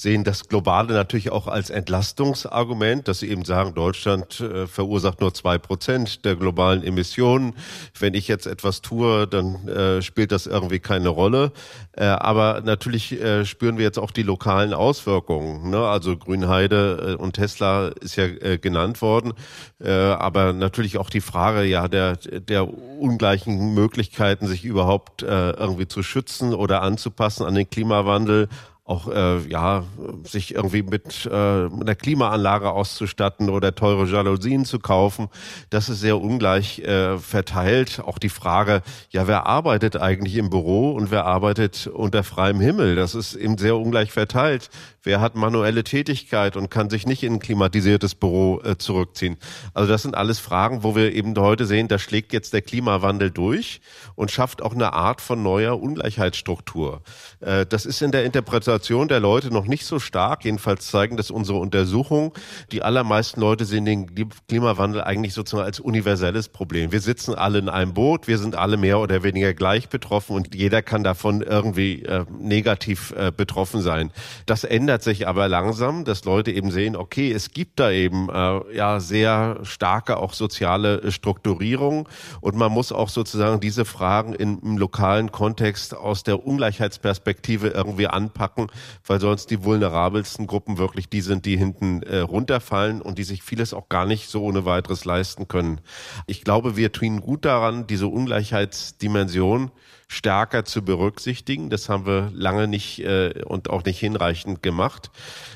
[0.00, 5.34] sehen das Globale natürlich auch als Entlastungsargument, dass sie eben sagen, Deutschland äh, verursacht nur
[5.34, 7.54] zwei Prozent der globalen Emissionen.
[7.98, 11.52] Wenn ich jetzt etwas tue, dann äh, spielt das irgendwie keine Rolle.
[11.92, 15.70] Äh, aber natürlich äh, spüren wir jetzt auch die lokalen Auswirkungen.
[15.70, 15.86] Ne?
[15.86, 19.32] Also Grünheide äh, und Tesla ist ja äh, genannt worden.
[19.80, 26.52] aber natürlich auch die Frage ja der, der ungleichen Möglichkeiten, sich überhaupt irgendwie zu schützen
[26.52, 28.48] oder anzupassen an den Klimawandel
[28.90, 29.84] auch äh, ja
[30.24, 35.28] sich irgendwie mit äh, einer Klimaanlage auszustatten oder teure Jalousien zu kaufen,
[35.70, 38.00] das ist sehr ungleich äh, verteilt.
[38.04, 42.96] Auch die Frage, ja, wer arbeitet eigentlich im Büro und wer arbeitet unter freiem Himmel,
[42.96, 44.70] das ist eben sehr ungleich verteilt.
[45.02, 49.38] Wer hat manuelle Tätigkeit und kann sich nicht in ein klimatisiertes Büro äh, zurückziehen?
[49.72, 53.30] Also das sind alles Fragen, wo wir eben heute sehen, da schlägt jetzt der Klimawandel
[53.30, 53.80] durch
[54.14, 57.02] und schafft auch eine Art von neuer Ungleichheitsstruktur.
[57.40, 60.44] Äh, das ist in der Interpretation der Leute noch nicht so stark.
[60.44, 62.32] Jedenfalls zeigen das unsere Untersuchungen.
[62.72, 64.10] Die allermeisten Leute sehen den
[64.48, 66.92] Klimawandel eigentlich sozusagen als universelles Problem.
[66.92, 70.54] Wir sitzen alle in einem Boot, wir sind alle mehr oder weniger gleich betroffen und
[70.54, 74.12] jeder kann davon irgendwie äh, negativ äh, betroffen sein.
[74.46, 78.76] Das ändert sich aber langsam, dass Leute eben sehen, okay, es gibt da eben äh,
[78.76, 82.08] ja sehr starke auch soziale Strukturierung
[82.40, 88.06] und man muss auch sozusagen diese Fragen in, im lokalen Kontext aus der Ungleichheitsperspektive irgendwie
[88.06, 88.59] anpacken,
[89.06, 93.42] weil sonst die vulnerabelsten Gruppen wirklich die sind, die hinten äh, runterfallen und die sich
[93.42, 95.80] vieles auch gar nicht so ohne weiteres leisten können.
[96.26, 99.70] Ich glaube, wir tun gut daran, diese Ungleichheitsdimension
[100.08, 101.70] stärker zu berücksichtigen.
[101.70, 105.10] Das haben wir lange nicht äh, und auch nicht hinreichend gemacht.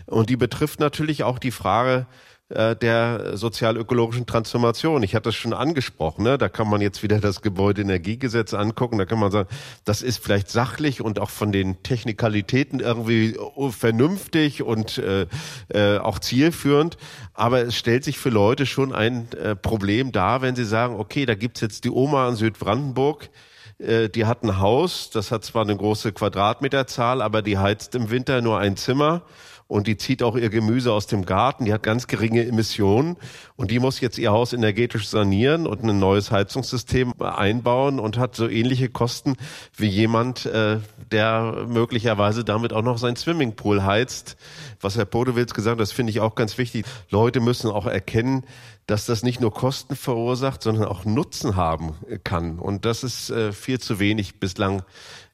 [0.06, 2.06] Und die betrifft natürlich auch die Frage,
[2.54, 5.02] äh, der sozial-ökologischen Transformation.
[5.02, 6.38] Ich hatte es schon angesprochen, ne?
[6.38, 9.48] da kann man jetzt wieder das Gebäudeenergiegesetz angucken, da kann man sagen,
[9.84, 13.36] das ist vielleicht sachlich und auch von den Technikalitäten irgendwie
[13.70, 15.26] vernünftig und äh,
[15.68, 16.96] äh, auch zielführend,
[17.32, 21.26] aber es stellt sich für Leute schon ein äh, Problem dar, wenn sie sagen, okay,
[21.26, 23.30] da gibt's jetzt die Oma in Südbrandenburg,
[23.78, 28.10] äh, die hat ein Haus, das hat zwar eine große Quadratmeterzahl, aber die heizt im
[28.10, 29.22] Winter nur ein Zimmer
[29.66, 33.16] und die zieht auch ihr Gemüse aus dem Garten, die hat ganz geringe Emissionen
[33.56, 38.36] und die muss jetzt ihr Haus energetisch sanieren und ein neues Heizungssystem einbauen und hat
[38.36, 39.36] so ähnliche Kosten
[39.76, 40.78] wie jemand, äh,
[41.10, 44.36] der möglicherweise damit auch noch sein Swimmingpool heizt.
[44.80, 46.84] Was Herr Podewitz gesagt hat, das finde ich auch ganz wichtig.
[47.10, 48.44] Leute müssen auch erkennen,
[48.86, 52.58] dass das nicht nur Kosten verursacht, sondern auch Nutzen haben kann.
[52.58, 54.82] Und das ist äh, viel zu wenig bislang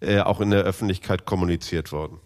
[0.00, 2.20] äh, auch in der Öffentlichkeit kommuniziert worden.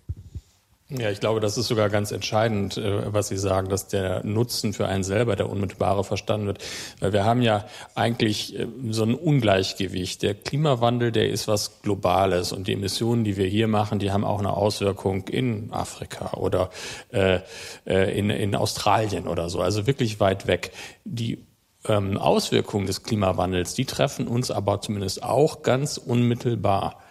[0.96, 4.72] Ja, ich glaube, das ist sogar ganz entscheidend, äh, was Sie sagen, dass der Nutzen
[4.72, 6.64] für einen selber, der unmittelbare, verstanden wird.
[7.00, 7.64] Weil wir haben ja
[7.96, 10.22] eigentlich äh, so ein Ungleichgewicht.
[10.22, 14.24] Der Klimawandel, der ist was Globales und die Emissionen, die wir hier machen, die haben
[14.24, 16.70] auch eine Auswirkung in Afrika oder
[17.12, 17.40] äh,
[17.86, 20.70] in, in Australien oder so, also wirklich weit weg.
[21.04, 21.38] Die
[21.86, 27.03] ähm, Auswirkungen des Klimawandels, die treffen uns aber zumindest auch ganz unmittelbar.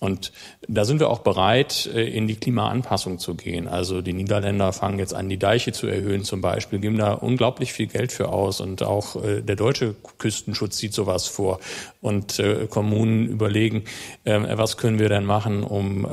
[0.00, 0.32] Und
[0.66, 3.68] da sind wir auch bereit, äh, in die Klimaanpassung zu gehen.
[3.68, 7.74] Also die Niederländer fangen jetzt an, die Deiche zu erhöhen zum Beispiel, geben da unglaublich
[7.74, 8.60] viel Geld für aus.
[8.62, 11.60] Und auch äh, der deutsche Küstenschutz sieht sowas vor.
[12.00, 13.84] Und äh, Kommunen überlegen,
[14.24, 16.06] was können wir denn machen, um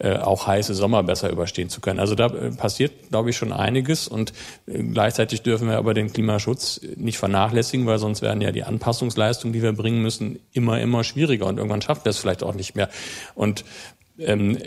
[0.00, 2.00] auch heiße Sommer besser überstehen zu können.
[2.00, 4.08] Also da passiert, glaube ich, schon einiges.
[4.08, 4.32] Und
[4.66, 9.62] gleichzeitig dürfen wir aber den Klimaschutz nicht vernachlässigen, weil sonst werden ja die Anpassungsleistungen, die
[9.62, 11.46] wir bringen müssen, immer, immer schwieriger.
[11.46, 12.88] Und irgendwann schaffen wir es vielleicht auch nicht mehr.
[13.34, 13.64] Und
[14.18, 14.58] ähm,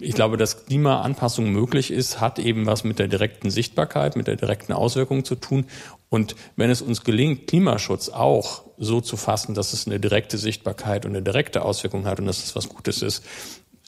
[0.00, 4.36] ich glaube, dass Klimaanpassung möglich ist, hat eben was mit der direkten Sichtbarkeit, mit der
[4.36, 5.66] direkten Auswirkung zu tun.
[6.08, 11.06] Und wenn es uns gelingt, Klimaschutz auch so zu fassen, dass es eine direkte Sichtbarkeit
[11.06, 13.24] und eine direkte Auswirkung hat und dass es was Gutes ist,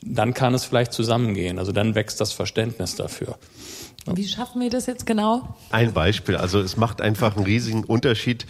[0.03, 1.59] dann kann es vielleicht zusammengehen.
[1.59, 3.39] Also dann wächst das Verständnis dafür.
[4.07, 5.57] Wie schaffen wir das jetzt genau?
[5.71, 6.37] Ein Beispiel.
[6.37, 8.47] Also es macht einfach einen riesigen Unterschied,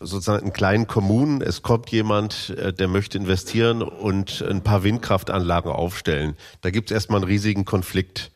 [0.00, 5.72] sozusagen in kleinen Kommunen, es kommt jemand, äh, der möchte investieren und ein paar Windkraftanlagen
[5.72, 6.36] aufstellen.
[6.60, 8.30] Da gibt es erstmal einen riesigen Konflikt.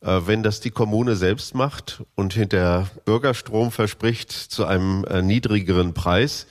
[0.00, 5.94] Äh, wenn das die Kommune selbst macht und hinter Bürgerstrom verspricht zu einem äh, niedrigeren
[5.94, 6.46] Preis,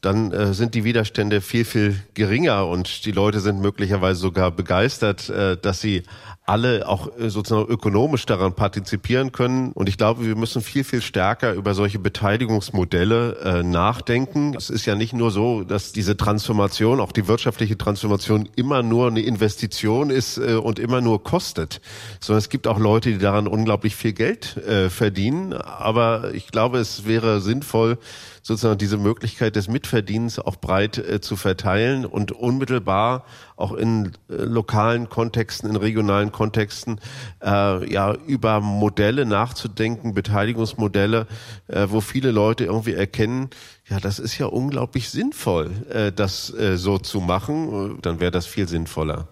[0.00, 5.32] dann sind die Widerstände viel, viel geringer und die Leute sind möglicherweise sogar begeistert,
[5.62, 6.02] dass sie
[6.46, 9.72] alle auch äh, sozusagen ökonomisch daran partizipieren können.
[9.72, 14.54] Und ich glaube, wir müssen viel, viel stärker über solche Beteiligungsmodelle äh, nachdenken.
[14.54, 19.06] Es ist ja nicht nur so, dass diese Transformation, auch die wirtschaftliche Transformation, immer nur
[19.06, 21.80] eine Investition ist äh, und immer nur kostet,
[22.20, 25.54] sondern es gibt auch Leute, die daran unglaublich viel Geld äh, verdienen.
[25.54, 27.96] Aber ich glaube, es wäre sinnvoll,
[28.42, 33.24] sozusagen diese Möglichkeit des Mitverdienens auch breit äh, zu verteilen und unmittelbar
[33.56, 37.00] auch in äh, lokalen Kontexten, in regionalen Kontexten
[37.42, 41.26] äh, ja über Modelle nachzudenken, Beteiligungsmodelle,
[41.68, 43.50] äh, wo viele Leute irgendwie erkennen,
[43.88, 47.98] ja, das ist ja unglaublich sinnvoll, äh, das äh, so zu machen.
[48.02, 49.28] Dann wäre das viel sinnvoller.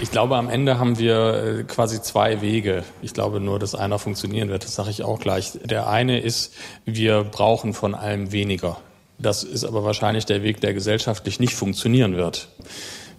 [0.00, 2.82] Ich glaube, am Ende haben wir äh, quasi zwei Wege.
[3.00, 4.64] Ich glaube nur, dass einer funktionieren wird.
[4.64, 5.52] Das sage ich auch gleich.
[5.64, 6.52] Der eine ist,
[6.84, 8.78] wir brauchen von allem weniger.
[9.18, 12.48] Das ist aber wahrscheinlich der Weg, der gesellschaftlich nicht funktionieren wird.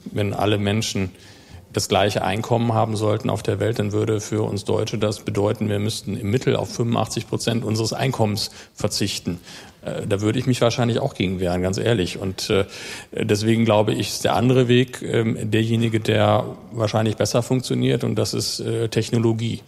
[0.04, 1.12] Wenn alle Menschen
[1.72, 5.70] das gleiche Einkommen haben sollten auf der Welt, dann würde für uns Deutsche das bedeuten,
[5.70, 9.40] wir müssten im Mittel auf 85 Prozent unseres Einkommens verzichten.
[9.86, 12.18] Äh, da würde ich mich wahrscheinlich auch gegen wehren, ganz ehrlich.
[12.18, 12.66] Und äh,
[13.12, 18.34] deswegen glaube ich, ist der andere Weg ähm, derjenige, der wahrscheinlich besser funktioniert und das
[18.34, 19.62] ist äh, Technologie.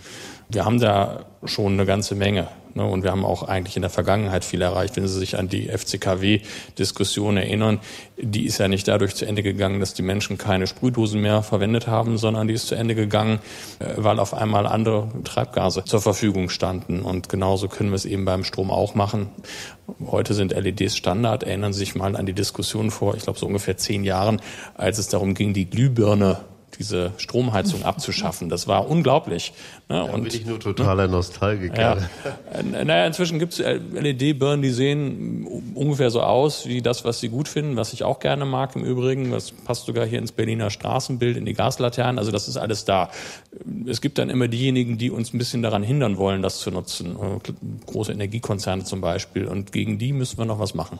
[0.50, 2.48] Wir haben da schon eine ganze Menge.
[2.78, 2.86] Ne?
[2.86, 4.96] Und wir haben auch eigentlich in der Vergangenheit viel erreicht.
[4.96, 7.80] Wenn Sie sich an die FCKW-Diskussion erinnern,
[8.18, 11.88] die ist ja nicht dadurch zu Ende gegangen, dass die Menschen keine Sprühdosen mehr verwendet
[11.88, 13.40] haben, sondern die ist zu Ende gegangen,
[13.80, 17.02] äh, weil auf einmal andere Treibgase zur Verfügung standen.
[17.02, 19.30] Und genauso können wir es eben beim Strom auch machen.
[20.06, 21.44] Heute sind LEDs Standard.
[21.44, 24.42] Erinnern Sie sich mal an die Diskussion vor, ich glaube, so ungefähr zehn Jahren,
[24.76, 26.40] als es darum ging, die Glühbirne
[26.80, 28.50] diese Stromheizung abzuschaffen.
[28.50, 29.54] Das war unglaublich.
[29.90, 29.96] Ne?
[29.96, 31.98] Da und, bin ich nur totaler Nostalgiker.
[31.98, 32.84] Ja.
[32.84, 37.48] Naja, inzwischen gibt es LED-Birnen, die sehen ungefähr so aus wie das, was sie gut
[37.48, 39.32] finden, was ich auch gerne mag im Übrigen.
[39.32, 42.20] Das passt sogar hier ins Berliner Straßenbild, in die Gaslaternen.
[42.20, 43.10] Also das ist alles da.
[43.86, 47.18] Es gibt dann immer diejenigen, die uns ein bisschen daran hindern wollen, das zu nutzen.
[47.86, 49.46] Große Energiekonzerne zum Beispiel.
[49.46, 51.00] Und gegen die müssen wir noch was machen.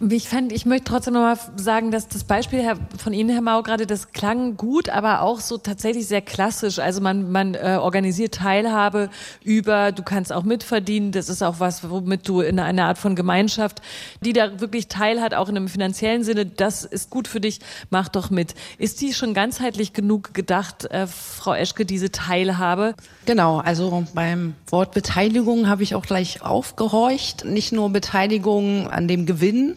[0.00, 2.64] Ich fand, ich möchte trotzdem nochmal sagen, dass das Beispiel
[2.98, 6.80] von Ihnen, Herr Mau, gerade das klang gut, aber auch so tatsächlich sehr klassisch.
[6.80, 9.08] Also man, man äh, organisiert Teilhabe
[9.44, 11.12] über, du kannst auch mitverdienen.
[11.12, 13.82] Das ist auch was, womit du in einer Art von Gemeinschaft,
[14.20, 18.08] die da wirklich teilhat, auch in einem finanziellen Sinne, das ist gut für dich, mach
[18.08, 18.56] doch mit.
[18.78, 22.94] Ist die schon ganzheitlich genug gedacht, äh, Frau Eschke, diese Teilhabe?
[23.26, 27.44] Genau, also beim Wort Beteiligung habe ich auch gleich aufgehorcht.
[27.44, 29.76] Nicht nur Beteiligung an dem Gewinn,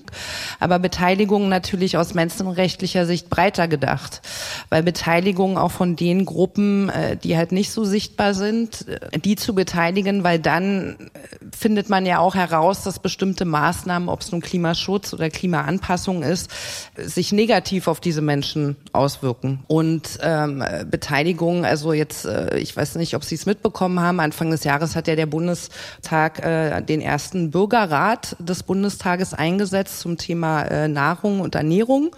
[0.60, 4.22] aber Beteiligung natürlich aus menschenrechtlicher Sicht breiter gedacht.
[4.70, 9.36] Weil Beteiligung auch von den Gruppen, äh, die halt nicht so sichtbar sind, äh, die
[9.36, 14.32] zu beteiligen, weil dann äh, findet man ja auch heraus, dass bestimmte Maßnahmen, ob es
[14.32, 16.52] nun Klimaschutz oder Klimaanpassung ist,
[16.98, 19.63] sich negativ auf diese Menschen auswirken.
[19.67, 24.63] Und ähm, Beteiligung, also jetzt, ich weiß nicht, ob Sie es mitbekommen haben, Anfang des
[24.63, 30.88] Jahres hat ja der Bundestag äh, den ersten Bürgerrat des Bundestages eingesetzt zum Thema äh,
[30.88, 32.15] Nahrung und Ernährung.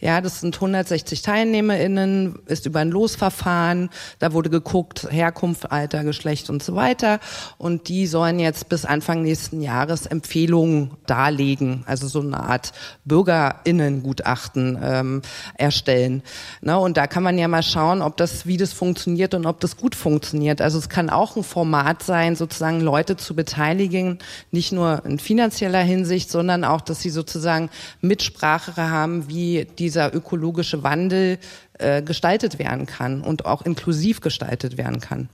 [0.00, 3.90] Ja, das sind 160 TeilnehmerInnen, ist über ein Losverfahren.
[4.18, 7.20] Da wurde geguckt, Herkunft, Alter, Geschlecht und so weiter.
[7.58, 12.72] Und die sollen jetzt bis Anfang nächsten Jahres Empfehlungen darlegen, also so eine Art
[13.04, 15.22] BürgerInnengutachten ähm,
[15.56, 16.22] erstellen.
[16.60, 19.60] Na, und da kann man ja mal schauen, ob das, wie das funktioniert und ob
[19.60, 20.60] das gut funktioniert.
[20.60, 24.18] Also es kann auch ein Format sein, sozusagen Leute zu beteiligen,
[24.50, 30.82] nicht nur in finanzieller Hinsicht, sondern auch, dass sie sozusagen Mitsprache haben, wie dieser ökologische
[30.82, 31.38] Wandel
[31.78, 35.28] äh, gestaltet werden kann und auch inklusiv gestaltet werden kann.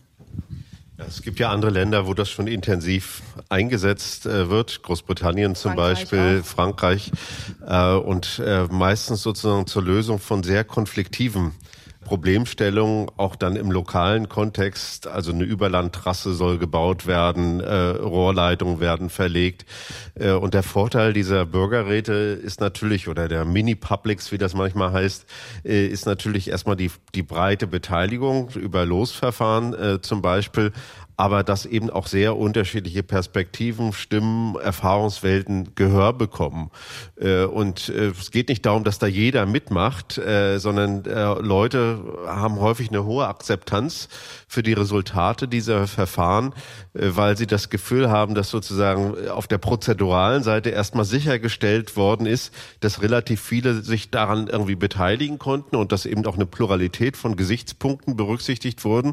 [0.99, 4.83] Es gibt ja andere Länder, wo das schon intensiv eingesetzt äh, wird.
[4.83, 6.47] Großbritannien zum Frankreich Beispiel, auch.
[6.47, 7.13] Frankreich.
[7.67, 11.53] Äh, und äh, meistens sozusagen zur Lösung von sehr konfliktiven
[12.09, 15.07] Problemstellung auch dann im lokalen Kontext.
[15.07, 19.67] Also eine Überlandtrasse soll gebaut werden, äh, Rohrleitungen werden verlegt.
[20.15, 25.27] Äh, und der Vorteil dieser Bürgerräte ist natürlich, oder der Mini-Publics, wie das manchmal heißt,
[25.67, 30.73] äh, ist natürlich erstmal die, die breite Beteiligung über Losverfahren äh, zum Beispiel,
[31.19, 36.71] aber dass eben auch sehr unterschiedliche Perspektiven, Stimmen, Erfahrungswelten Gehör bekommen.
[37.21, 41.03] Äh, und äh, es geht nicht darum, dass da jeder mitmacht, äh, sondern
[41.41, 44.09] Leute haben häufig eine hohe Akzeptanz
[44.49, 46.55] für die Resultate dieser Verfahren,
[46.95, 52.27] äh, weil sie das Gefühl haben, dass sozusagen auf der prozeduralen Seite erstmal sichergestellt worden
[52.27, 57.17] ist, dass relativ viele sich daran irgendwie beteiligen konnten und dass eben auch eine Pluralität
[57.17, 59.13] von Gesichtspunkten berücksichtigt wurden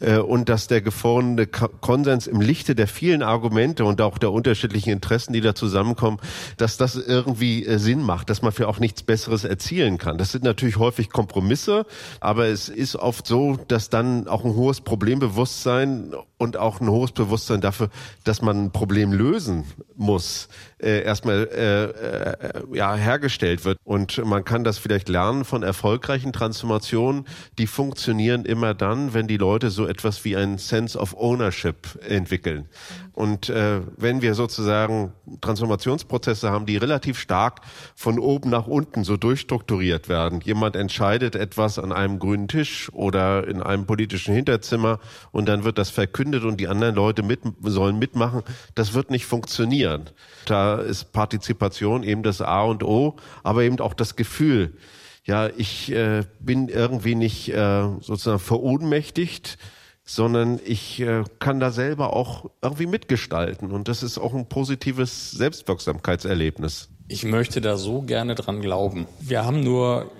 [0.00, 4.90] äh, und dass der gefundene Konsens im Lichte der vielen Argumente und auch der unterschiedlichen
[4.90, 6.18] Interessen, die da zusammenkommen,
[6.56, 10.18] dass das irgendwie äh, Sinn macht, dass man für auch nichts Besseres erzielen kann.
[10.18, 11.84] Das sind natürlich häufig Kompromisse,
[12.20, 17.12] aber es ist oft so, dass dann auch ein hohes Problembewusstsein und auch ein hohes
[17.12, 17.88] Bewusstsein dafür,
[18.24, 19.64] dass man ein Problem lösen
[19.96, 20.48] muss,
[20.80, 23.78] äh, erstmal äh, äh, ja hergestellt wird.
[23.84, 27.26] Und man kann das vielleicht lernen von erfolgreichen Transformationen.
[27.58, 32.68] Die funktionieren immer dann, wenn die Leute so etwas wie ein Sense of Ownership entwickeln.
[33.12, 37.62] Und äh, wenn wir sozusagen Transformationsprozesse haben, die relativ stark
[37.96, 43.48] von oben nach unten so durchstrukturiert werden, jemand entscheidet etwas an einem grünen Tisch oder
[43.48, 45.00] in einem politischen Hinterzimmer
[45.32, 48.42] und dann wird das verkündet und die anderen Leute mit, sollen mitmachen,
[48.76, 50.10] das wird nicht funktionieren.
[50.44, 54.74] Da ist Partizipation eben das A und O, aber eben auch das Gefühl,
[55.24, 59.58] ja, ich äh, bin irgendwie nicht äh, sozusagen verohnmächtigt,
[60.08, 63.70] sondern ich äh, kann da selber auch irgendwie mitgestalten.
[63.70, 66.88] Und das ist auch ein positives Selbstwirksamkeitserlebnis.
[67.08, 69.06] Ich möchte da so gerne dran glauben.
[69.20, 70.10] Wir haben nur,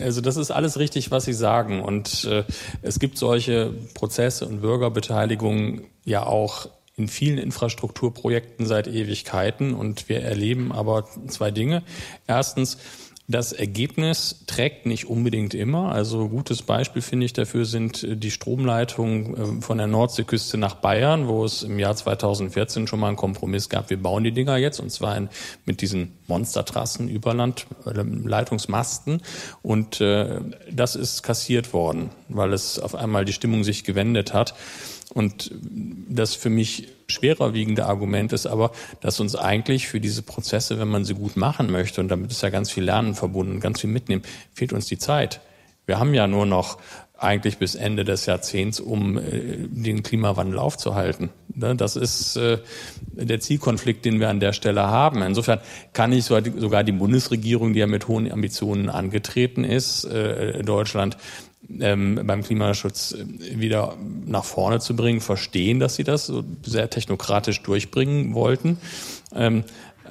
[0.00, 1.82] also das ist alles richtig, was Sie sagen.
[1.82, 2.44] Und äh,
[2.80, 9.74] es gibt solche Prozesse und Bürgerbeteiligung ja auch in vielen Infrastrukturprojekten seit Ewigkeiten.
[9.74, 11.82] Und wir erleben aber zwei Dinge.
[12.26, 12.78] Erstens,
[13.26, 15.92] das Ergebnis trägt nicht unbedingt immer.
[15.92, 20.74] Also gutes Beispiel finde ich dafür sind äh, die Stromleitungen äh, von der Nordseeküste nach
[20.74, 23.88] Bayern, wo es im Jahr 2014 schon mal einen Kompromiss gab.
[23.88, 25.30] Wir bauen die Dinger jetzt und zwar in,
[25.64, 29.22] mit diesen Monstertrassen, Überlandleitungsmasten.
[29.62, 34.54] Und äh, das ist kassiert worden, weil es auf einmal die Stimmung sich gewendet hat.
[35.14, 35.52] Und
[36.08, 40.88] das für mich schwerer wiegende Argument ist aber, dass uns eigentlich für diese Prozesse, wenn
[40.88, 43.90] man sie gut machen möchte, und damit ist ja ganz viel Lernen verbunden, ganz viel
[43.90, 44.22] mitnehmen,
[44.52, 45.40] fehlt uns die Zeit.
[45.86, 46.78] Wir haben ja nur noch
[47.16, 49.22] eigentlich bis Ende des Jahrzehnts, um äh,
[49.68, 51.30] den Klimawandel aufzuhalten.
[51.54, 52.58] Ne, das ist äh,
[53.12, 55.22] der Zielkonflikt, den wir an der Stelle haben.
[55.22, 55.60] Insofern
[55.92, 61.16] kann ich sogar die Bundesregierung, die ja mit hohen Ambitionen angetreten ist, äh, Deutschland
[61.80, 63.96] ähm, beim Klimaschutz äh, wieder
[64.26, 68.78] nach vorne zu bringen, verstehen, dass sie das so sehr technokratisch durchbringen wollten.
[69.34, 69.64] Ähm,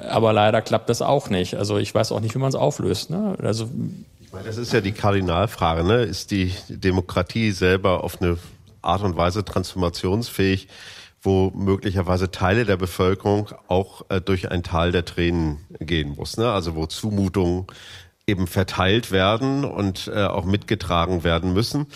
[0.10, 1.56] aber leider klappt das auch nicht.
[1.56, 3.10] Also ich weiß auch nicht, wie man es auflöst.
[3.10, 3.36] Ne?
[3.42, 3.70] Also
[4.44, 5.84] das ist ja die Kardinalfrage.
[5.84, 6.04] Ne?
[6.04, 8.38] Ist die Demokratie selber auf eine
[8.82, 10.68] Art und Weise transformationsfähig,
[11.22, 16.38] wo möglicherweise Teile der Bevölkerung auch äh, durch ein Tal der Tränen gehen muss?
[16.38, 16.52] Ne?
[16.52, 17.68] Also wo Zumutungen
[18.28, 21.88] eben verteilt werden und äh, auch mitgetragen werden müssen.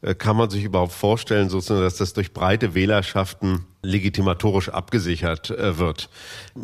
[0.00, 5.78] Äh, kann man sich überhaupt vorstellen, sozusagen, dass das durch breite Wählerschaften legitimatorisch abgesichert äh,
[5.78, 6.08] wird.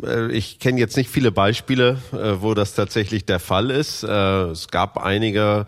[0.03, 4.03] Äh, ich kenne jetzt nicht viele Beispiele, äh, wo das tatsächlich der Fall ist.
[4.03, 5.65] Äh, es gab einige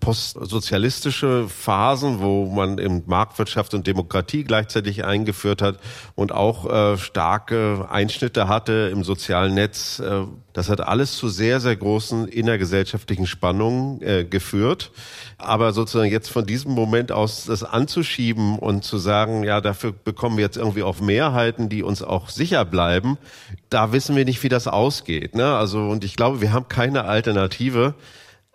[0.00, 5.78] postsozialistische Phasen, wo man eben Marktwirtschaft und Demokratie gleichzeitig eingeführt hat
[6.14, 9.98] und auch äh, starke Einschnitte hatte im sozialen Netz.
[9.98, 14.90] Äh, das hat alles zu sehr, sehr großen innergesellschaftlichen Spannungen geführt.
[15.36, 20.38] Aber sozusagen jetzt von diesem Moment aus das anzuschieben und zu sagen, ja, dafür bekommen
[20.38, 23.18] wir jetzt irgendwie auch Mehrheiten, die uns auch sicher bleiben,
[23.70, 25.34] da wissen wir nicht, wie das ausgeht.
[25.34, 25.56] Ne?
[25.56, 27.94] Also, und ich glaube, wir haben keine Alternative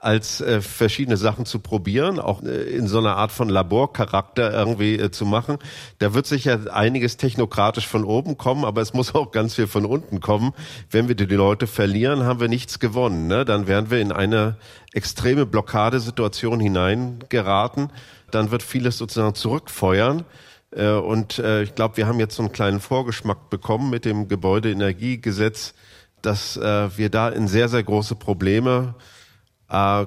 [0.01, 4.95] als äh, verschiedene Sachen zu probieren, auch äh, in so einer Art von Laborcharakter irgendwie
[4.95, 5.59] äh, zu machen.
[5.99, 9.85] Da wird sicher einiges technokratisch von oben kommen, aber es muss auch ganz viel von
[9.85, 10.53] unten kommen.
[10.89, 13.27] Wenn wir die Leute verlieren, haben wir nichts gewonnen.
[13.27, 13.45] Ne?
[13.45, 14.57] Dann werden wir in eine
[14.91, 17.91] extreme Blockadesituation hineingeraten.
[18.31, 20.25] Dann wird vieles sozusagen zurückfeuern.
[20.71, 24.27] Äh, und äh, ich glaube, wir haben jetzt so einen kleinen Vorgeschmack bekommen mit dem
[24.27, 25.73] Gebäudeenergiegesetz,
[26.21, 28.95] dass äh, wir da in sehr, sehr große Probleme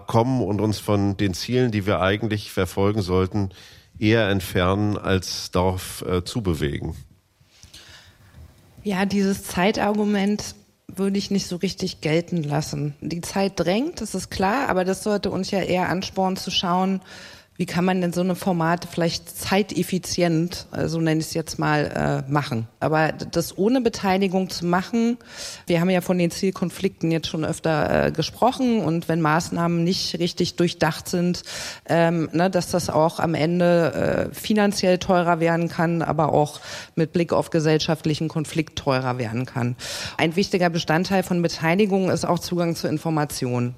[0.06, 3.48] kommen und uns von den Zielen, die wir eigentlich verfolgen sollten,
[3.98, 6.94] eher entfernen, als darauf zubewegen.
[8.82, 10.54] Ja, dieses Zeitargument
[10.86, 12.94] würde ich nicht so richtig gelten lassen.
[13.00, 17.00] Die Zeit drängt, das ist klar, aber das sollte uns ja eher anspornen zu schauen,
[17.56, 21.58] wie kann man denn so eine Formate vielleicht zeiteffizient, äh, so nenne ich es jetzt
[21.58, 22.66] mal, äh, machen?
[22.80, 25.18] Aber das ohne Beteiligung zu machen,
[25.66, 30.18] wir haben ja von den Zielkonflikten jetzt schon öfter äh, gesprochen und wenn Maßnahmen nicht
[30.18, 31.44] richtig durchdacht sind,
[31.88, 36.60] ähm, ne, dass das auch am Ende äh, finanziell teurer werden kann, aber auch
[36.96, 39.76] mit Blick auf gesellschaftlichen Konflikt teurer werden kann.
[40.18, 43.76] Ein wichtiger Bestandteil von Beteiligung ist auch Zugang zu Informationen.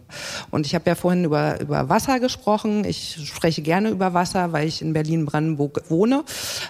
[0.51, 2.85] Und ich habe ja vorhin über, über Wasser gesprochen.
[2.85, 6.25] Ich spreche gerne über Wasser, weil ich in Berlin-Brandenburg wohne.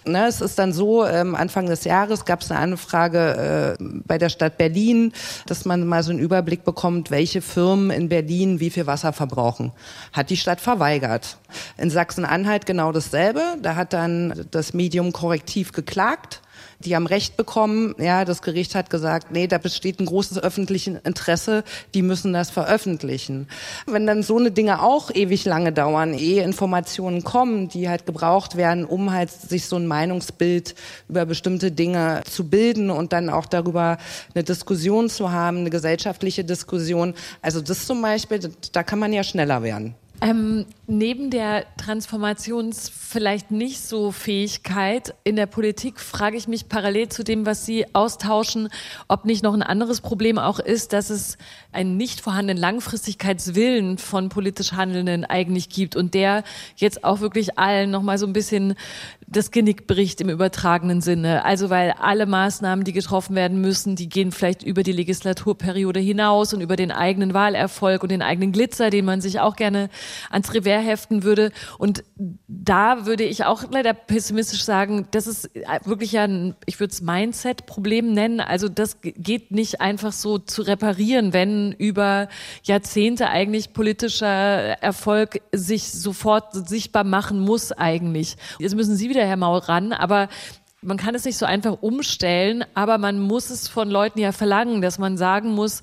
[0.04, 4.18] Ne, es ist dann so, ähm, Anfang des Jahres gab es eine Anfrage äh, bei
[4.18, 5.12] der Stadt Berlin,
[5.46, 9.72] dass man mal so einen Überblick bekommt, welche Firmen in Berlin wie viel Wasser verbrauchen.
[10.12, 11.36] Hat die Stadt verweigert.
[11.76, 13.42] In Sachsen-Anhalt genau dasselbe.
[13.62, 16.40] Da hat dann das Medium korrektiv geklagt
[16.80, 17.94] die haben Recht bekommen.
[17.98, 22.50] Ja, das Gericht hat gesagt, nee, da besteht ein großes öffentliches Interesse, die müssen das
[22.50, 23.48] veröffentlichen.
[23.86, 28.56] Wenn dann so eine Dinge auch ewig lange dauern, ehe Informationen kommen, die halt gebraucht
[28.56, 30.74] werden, um halt sich so ein Meinungsbild
[31.08, 33.98] über bestimmte Dinge zu bilden und dann auch darüber
[34.34, 37.14] eine Diskussion zu haben, eine gesellschaftliche Diskussion.
[37.42, 39.94] Also das zum Beispiel, da kann man ja schneller werden.
[40.22, 47.08] Ähm, neben der Transformations vielleicht nicht so Fähigkeit in der Politik frage ich mich parallel
[47.08, 48.68] zu dem, was Sie austauschen,
[49.08, 51.38] ob nicht noch ein anderes Problem auch ist, dass es
[51.72, 56.44] einen nicht vorhandenen Langfristigkeitswillen von politisch Handelnden eigentlich gibt und der
[56.76, 58.74] jetzt auch wirklich allen noch mal so ein bisschen
[59.26, 61.44] das Genick bricht im übertragenen Sinne.
[61.44, 66.54] Also weil alle Maßnahmen, die getroffen werden müssen, die gehen vielleicht über die Legislaturperiode hinaus
[66.54, 69.90] und über den eigenen Wahlerfolg und den eigenen Glitzer, den man sich auch gerne
[70.30, 71.50] ans Revers heften würde.
[71.78, 72.04] Und
[72.48, 75.50] da würde ich auch leider pessimistisch sagen, das ist
[75.84, 78.40] wirklich ein, ich würde es Mindset-Problem nennen.
[78.40, 82.28] Also das geht nicht einfach so zu reparieren, wenn über
[82.62, 88.36] Jahrzehnte eigentlich politischer Erfolg sich sofort sichtbar machen muss eigentlich.
[88.58, 90.28] Jetzt müssen Sie wieder, Herr Maul, ran, aber
[90.82, 94.80] man kann es nicht so einfach umstellen, aber man muss es von Leuten ja verlangen,
[94.82, 95.82] dass man sagen muss,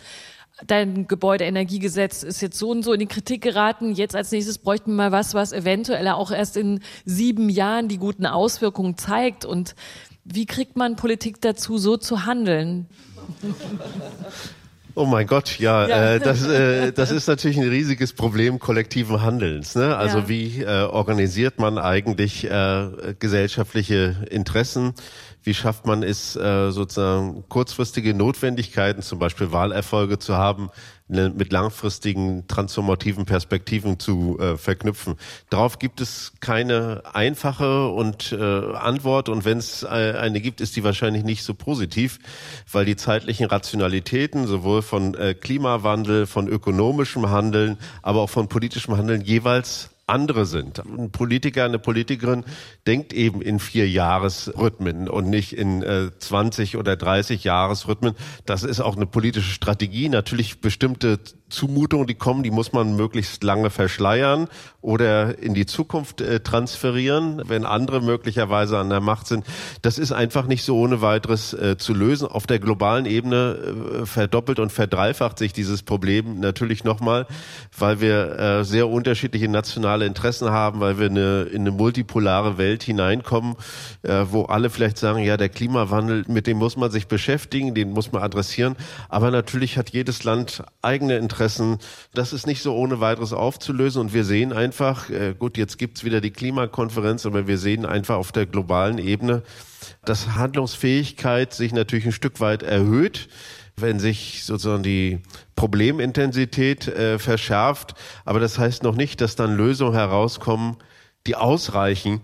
[0.68, 3.93] dein Gebäudeenergiegesetz ist jetzt so und so in die Kritik geraten.
[3.93, 7.97] Jetzt als nächstes bräuchten wir mal was, was eventuell auch erst in sieben Jahren die
[7.97, 9.45] guten Auswirkungen zeigt.
[9.45, 9.76] Und
[10.24, 12.88] wie kriegt man Politik dazu, so zu handeln?
[14.95, 16.13] Oh mein Gott, ja, ja.
[16.13, 19.75] Äh, das, äh, das ist natürlich ein riesiges Problem kollektiven Handelns.
[19.75, 19.95] Ne?
[19.95, 20.29] Also ja.
[20.29, 24.93] wie äh, organisiert man eigentlich äh, gesellschaftliche Interessen?
[25.41, 30.69] Wie schafft man es, äh, sozusagen kurzfristige Notwendigkeiten, zum Beispiel Wahlerfolge zu haben,
[31.14, 35.16] mit langfristigen transformativen Perspektiven zu äh, verknüpfen?
[35.49, 40.76] Darauf gibt es keine einfache und äh, Antwort und wenn es äh, eine gibt, ist
[40.76, 42.20] die wahrscheinlich nicht so positiv,
[42.72, 48.97] weil die zeitlichen Rationalitäten sowohl von äh, Klimawandel, von ökonomischem Handeln, aber auch von politischem
[48.97, 50.79] Handeln jeweils andere sind.
[50.79, 52.43] Ein Politiker, eine Politikerin
[52.85, 58.15] denkt eben in vier Jahresrhythmen und nicht in äh, 20 oder 30 Jahresrhythmen.
[58.45, 60.09] Das ist auch eine politische Strategie.
[60.09, 61.19] Natürlich bestimmte
[61.53, 64.47] Zumutungen, die kommen, die muss man möglichst lange verschleiern
[64.81, 69.45] oder in die Zukunft äh, transferieren, wenn andere möglicherweise an der Macht sind.
[69.83, 72.27] Das ist einfach nicht so ohne weiteres äh, zu lösen.
[72.27, 77.27] Auf der globalen Ebene äh, verdoppelt und verdreifacht sich dieses Problem natürlich nochmal,
[77.77, 82.81] weil wir äh, sehr unterschiedliche nationale Interessen haben, weil wir eine, in eine multipolare Welt
[82.81, 83.55] hineinkommen,
[84.01, 87.91] äh, wo alle vielleicht sagen, ja, der Klimawandel, mit dem muss man sich beschäftigen, den
[87.91, 88.75] muss man adressieren.
[89.07, 91.77] Aber natürlich hat jedes Land eigene Interessen Interessen.
[92.13, 96.05] Das ist nicht so ohne weiteres aufzulösen und wir sehen einfach, äh, gut, jetzt gibt's
[96.05, 99.43] wieder die Klimakonferenz, aber wir sehen einfach auf der globalen Ebene,
[100.05, 103.27] dass Handlungsfähigkeit sich natürlich ein Stück weit erhöht
[103.75, 105.19] wenn sich sozusagen die
[105.55, 107.95] Problemintensität äh, verschärft.
[108.23, 110.77] Aber das heißt noch nicht, dass dann Lösungen herauskommen,
[111.25, 112.21] die ausreichen,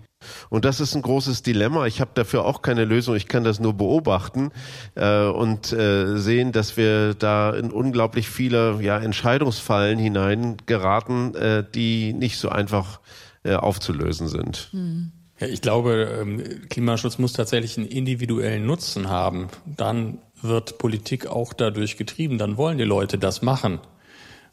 [0.50, 1.86] und das ist ein großes Dilemma.
[1.86, 3.16] Ich habe dafür auch keine Lösung.
[3.16, 4.50] Ich kann das nur beobachten
[4.94, 12.12] äh, und äh, sehen, dass wir da in unglaublich viele ja, Entscheidungsfallen hineingeraten, äh, die
[12.12, 13.00] nicht so einfach
[13.44, 14.68] äh, aufzulösen sind.
[14.72, 15.12] Hm.
[15.38, 19.48] Ja, ich glaube, ähm, Klimaschutz muss tatsächlich einen individuellen Nutzen haben.
[19.64, 22.36] Dann wird Politik auch dadurch getrieben.
[22.36, 23.80] Dann wollen die Leute das machen.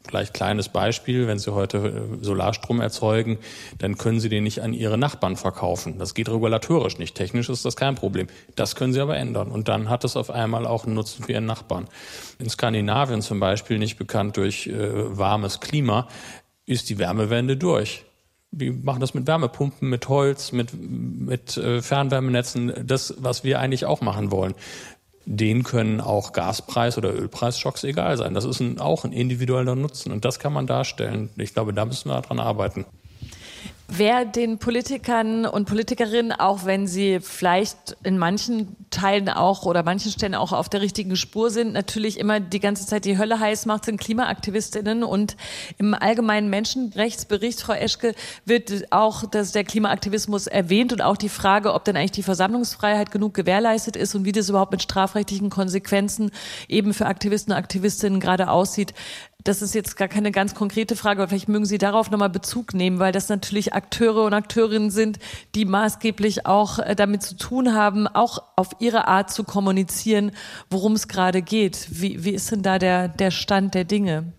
[0.08, 3.38] Vielleicht kleines Beispiel, wenn Sie heute äh, Solarstrom erzeugen,
[3.76, 5.98] dann können Sie den nicht an Ihre Nachbarn verkaufen.
[5.98, 7.14] Das geht regulatorisch nicht.
[7.14, 8.26] Technisch ist das kein Problem.
[8.56, 9.50] Das können Sie aber ändern.
[9.50, 11.88] Und dann hat es auf einmal auch einen Nutzen für Ihren Nachbarn.
[12.38, 16.08] In Skandinavien zum Beispiel, nicht bekannt durch äh, warmes Klima,
[16.64, 18.06] ist die Wärmewende durch.
[18.50, 23.84] Die machen das mit Wärmepumpen, mit Holz, mit, mit äh, Fernwärmenetzen, das, was wir eigentlich
[23.84, 24.54] auch machen wollen
[25.30, 28.32] denen können auch Gaspreis- oder Ölpreisschocks egal sein.
[28.32, 31.28] Das ist ein, auch ein individueller Nutzen und das kann man darstellen.
[31.36, 32.86] Ich glaube, da müssen wir dran arbeiten.
[33.90, 40.12] Wer den Politikern und Politikerinnen, auch wenn sie vielleicht in manchen Teilen auch oder manchen
[40.12, 43.64] Stellen auch auf der richtigen Spur sind, natürlich immer die ganze Zeit die Hölle heiß
[43.64, 45.02] macht, sind Klimaaktivistinnen.
[45.04, 45.38] Und
[45.78, 48.14] im allgemeinen Menschenrechtsbericht, Frau Eschke,
[48.44, 53.10] wird auch dass der Klimaaktivismus erwähnt und auch die Frage, ob denn eigentlich die Versammlungsfreiheit
[53.10, 56.30] genug gewährleistet ist und wie das überhaupt mit strafrechtlichen Konsequenzen
[56.68, 58.92] eben für Aktivisten und Aktivistinnen gerade aussieht.
[59.44, 62.74] Das ist jetzt gar keine ganz konkrete Frage, aber vielleicht mögen Sie darauf nochmal Bezug
[62.74, 65.18] nehmen, weil das natürlich Akteure und Akteurinnen sind,
[65.54, 70.32] die maßgeblich auch äh, damit zu tun haben, auch auf ihre Art zu kommunizieren,
[70.70, 71.86] worum es gerade geht.
[71.90, 74.32] Wie, wie ist denn da der, der Stand der Dinge?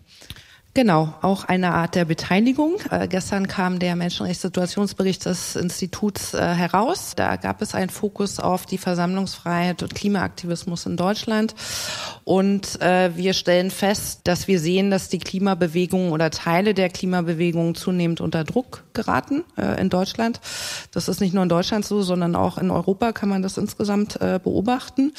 [0.72, 2.76] Genau, auch eine Art der Beteiligung.
[2.92, 7.14] Äh, gestern kam der Menschenrechtssituationsbericht des Instituts äh, heraus.
[7.16, 11.56] Da gab es einen Fokus auf die Versammlungsfreiheit und Klimaaktivismus in Deutschland.
[12.22, 17.74] Und äh, wir stellen fest, dass wir sehen, dass die Klimabewegung oder Teile der Klimabewegung
[17.74, 20.40] zunehmend unter Druck geraten äh, in Deutschland.
[20.92, 24.20] Das ist nicht nur in Deutschland so, sondern auch in Europa kann man das insgesamt
[24.20, 25.14] äh, beobachten.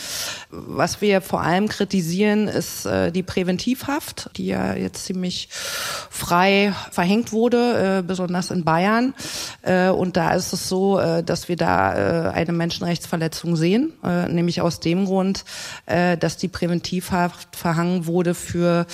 [0.50, 7.32] Was wir vor allem kritisieren, ist äh, die Präventivhaft, die ja jetzt ziemlich frei verhängt
[7.32, 9.14] wurde, äh, besonders in Bayern.
[9.62, 13.94] Äh, und da ist es so, äh, dass wir da eine Menschenrechtsverletzung sehen,
[14.30, 15.44] nämlich aus dem Grund,
[15.86, 18.86] dass die Präventivhaft verhangen wurde für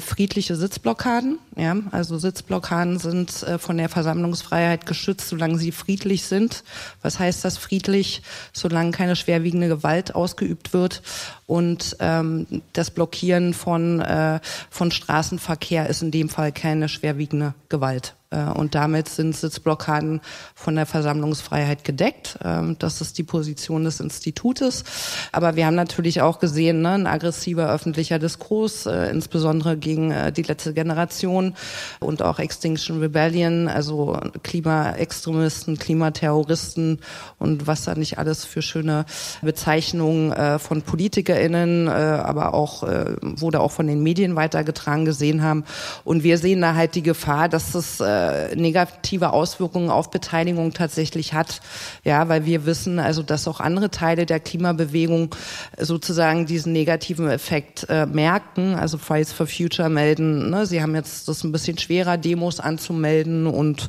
[0.00, 1.38] friedliche Sitzblockaden.
[1.56, 6.64] Ja, also Sitzblockaden sind von der Versammlungsfreiheit geschützt, solange sie friedlich sind.
[7.02, 8.22] Was heißt das friedlich?
[8.52, 11.02] Solange keine schwerwiegende Gewalt ausgeübt wird
[11.46, 14.40] und ähm, das Blockieren von, äh,
[14.70, 18.14] von Straßenverkehr ist in dem Fall keine schwerwiegende Gewalt.
[18.36, 20.20] Äh, und damit sind Sitzblockaden
[20.54, 22.38] von der Versammlungsfreiheit gedeckt.
[22.44, 24.84] Ähm, das ist die Position des Institutes.
[25.32, 30.32] Aber wir haben natürlich auch gesehen, ne, ein aggressiver öffentlicher Diskurs, äh, insbesondere gegen äh,
[30.32, 31.54] die letzte Generation
[32.00, 37.00] und auch Extinction Rebellion, also Klimaextremisten, Klimaterroristen
[37.38, 39.04] und was da nicht alles für schöne
[39.42, 45.64] Bezeichnungen von PolitikerInnen, aber auch, wurde auch von den Medien weitergetragen gesehen haben.
[46.04, 48.00] Und wir sehen da halt die Gefahr, dass es
[48.32, 51.60] äh, negative Auswirkungen auf Beteiligung tatsächlich hat.
[52.04, 55.34] Ja, weil wir wissen also, dass auch andere Teile der Klimabewegung
[55.78, 58.74] sozusagen diesen negativen Effekt äh, merken.
[58.74, 63.46] Also Fridays for Future melden, ne, sie haben jetzt das ein bisschen schwerer, Demos anzumelden
[63.46, 63.88] und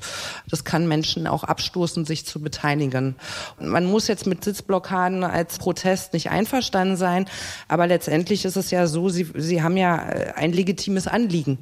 [0.49, 3.15] das kann Menschen auch abstoßen, sich zu beteiligen.
[3.59, 7.25] Man muss jetzt mit Sitzblockaden als Protest nicht einverstanden sein,
[7.67, 11.57] aber letztendlich ist es ja so, sie, sie haben ja äh, ein legitimes Anliegen.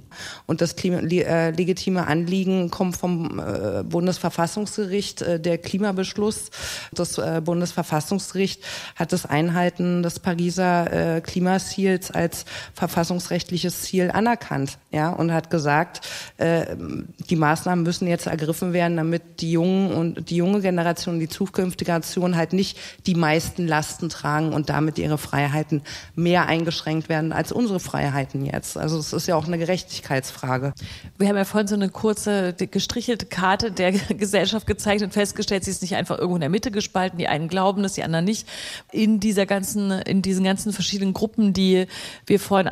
[0.45, 6.49] Und das Klima, äh, legitime Anliegen Anliegen kommt vom äh, Bundesverfassungsgericht, äh, der Klimabeschluss.
[6.93, 8.63] Das äh, Bundesverfassungsgericht
[8.95, 16.01] hat das Einhalten des Pariser Klimaziels als verfassungsrechtliches Ziel anerkannt, ja, und hat gesagt,
[16.39, 21.85] die Maßnahmen müssen jetzt ergriffen werden, damit die jungen und die junge Generation, die zukünftige
[21.85, 25.81] Generation halt nicht die meisten Lasten tragen und damit ihre Freiheiten
[26.15, 28.77] mehr eingeschränkt werden als unsere Freiheiten jetzt.
[28.77, 30.73] Also es ist ja auch eine Gerechtigkeitsfrage.
[31.17, 35.71] Wir haben ja vorhin so eine kurze gestrichelte Karte der Gesellschaft gezeigt und festgestellt, sie
[35.71, 37.17] ist nicht einfach irgendwo in der Mitte gespalten.
[37.17, 38.47] Die einen glauben das, die anderen nicht.
[38.91, 41.87] In dieser ganzen, in diesen ganzen verschiedenen Gruppen, die
[42.25, 42.71] wir vorhin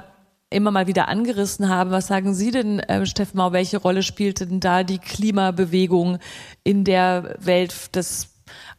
[0.50, 1.92] immer mal wieder angerissen haben.
[1.92, 6.20] Was sagen Sie denn, äh, Steffen Mau, welche Rolle spielte denn da die Klimabewegung
[6.64, 8.30] in der Welt des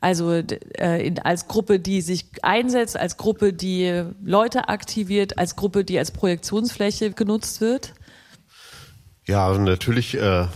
[0.00, 5.82] also äh, in, als Gruppe, die sich einsetzt, als Gruppe, die Leute aktiviert, als Gruppe,
[5.82, 7.94] die als Projektionsfläche genutzt wird?
[9.26, 10.46] Ja, natürlich äh, äh,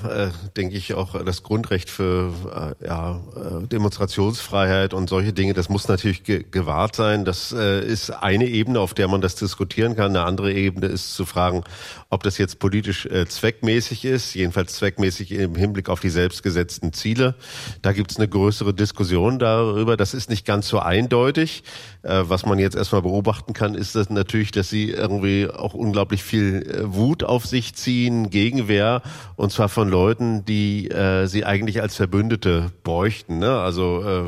[0.58, 5.88] denke ich auch das Grundrecht für äh, ja, äh, Demonstrationsfreiheit und solche Dinge, das muss
[5.88, 7.24] natürlich ge gewahrt sein.
[7.24, 10.14] Das äh, ist eine Ebene, auf der man das diskutieren kann.
[10.14, 11.64] Eine andere Ebene ist zu fragen,
[12.10, 17.36] ob das jetzt politisch äh, zweckmäßig ist, jedenfalls zweckmäßig im Hinblick auf die selbstgesetzten Ziele.
[17.80, 19.96] Da gibt es eine größere Diskussion darüber.
[19.96, 21.62] Das ist nicht ganz so eindeutig.
[22.02, 26.22] Äh, was man jetzt erstmal beobachten kann, ist das natürlich, dass sie irgendwie auch unglaublich
[26.22, 28.28] viel äh, Wut auf sich ziehen,
[28.58, 29.02] Gegenwehr,
[29.36, 33.38] und zwar von Leuten, die äh, sie eigentlich als Verbündete bräuchten.
[33.38, 33.56] Ne?
[33.56, 34.24] Also äh,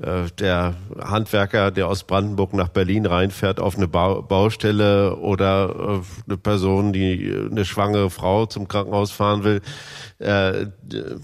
[0.00, 6.92] der Handwerker, der aus Brandenburg nach Berlin reinfährt auf eine Baustelle oder äh, eine Person,
[6.92, 9.60] die eine schwangere Frau zum Krankenhaus fahren will,
[10.20, 10.66] äh,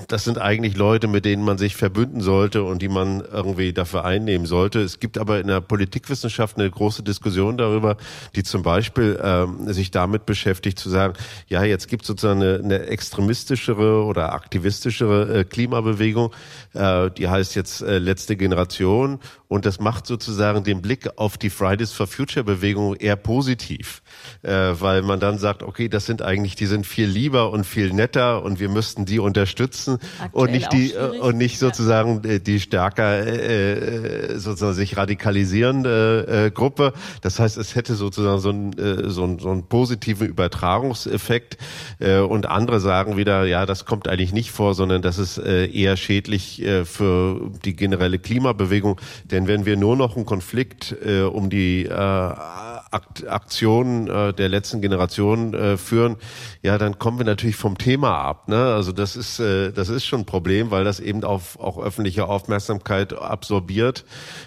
[0.09, 4.05] das sind eigentlich Leute, mit denen man sich verbünden sollte und die man irgendwie dafür
[4.05, 4.81] einnehmen sollte.
[4.81, 7.97] Es gibt aber in der Politikwissenschaft eine große Diskussion darüber,
[8.35, 11.15] die zum Beispiel ähm, sich damit beschäftigt, zu sagen,
[11.47, 16.33] ja, jetzt gibt es sozusagen eine, eine extremistischere oder aktivistischere äh, Klimabewegung,
[16.73, 19.19] äh, die heißt jetzt äh, letzte Generation Generation
[19.49, 24.03] und das macht sozusagen den Blick auf die Fridays for Future Bewegung eher positiv,
[24.43, 27.93] äh, weil man dann sagt, okay, das sind eigentlich, die sind viel lieber und viel
[27.93, 32.31] netter und wir müssten die unterstützen Aktuell und nicht die äh, und nicht sozusagen ja.
[32.31, 36.93] Äh, die stärker äh, sozusagen sich radikalisierende äh, Gruppe.
[37.21, 41.59] Das heißt, es hätte sozusagen so einen äh, so einen, so einen positiven Übertragungseffekt
[41.99, 45.67] äh, und andere sagen wieder, ja, das kommt eigentlich nicht vor, sondern das ist äh,
[45.67, 51.23] eher schädlich äh, für die generelle Klimabewegung, denn wenn wir nur noch einen Konflikt äh,
[51.23, 56.17] um die äh, Aktionen äh, der letzten Generation äh, führen,
[56.63, 58.49] ja, dann kommen wir natürlich vom Thema ab.
[58.49, 58.57] Ne?
[58.57, 62.27] Also das ist äh, das ist schon ein Problem, weil das eben auf auch öffentliche
[62.27, 64.05] Aufmerksamkeit absorbiert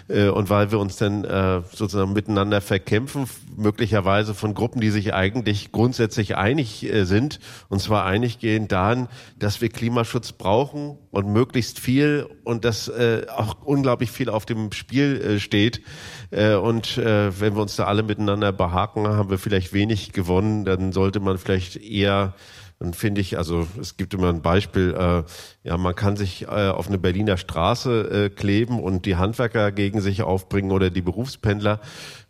[0.08, 3.26] äh, und weil wir uns dann äh, sozusagen miteinander verkämpfen,
[3.56, 9.08] möglicherweise von Gruppen, die sich eigentlich grundsätzlich einig äh, sind und zwar einig gehen daran,
[9.38, 14.72] dass wir Klimaschutz brauchen und möglichst viel und dass äh, auch unglaublich viel auf dem
[14.72, 15.82] Spiel äh, steht.
[16.30, 20.64] Äh, und äh, wenn wir uns da alle miteinander behaken, haben wir vielleicht wenig gewonnen.
[20.64, 22.34] Dann sollte man vielleicht eher
[22.78, 25.24] dann finde ich, also es gibt immer ein Beispiel, äh,
[25.64, 30.00] ja, man kann sich äh, auf eine Berliner Straße äh, kleben und die Handwerker gegen
[30.00, 31.80] sich aufbringen oder die Berufspendler.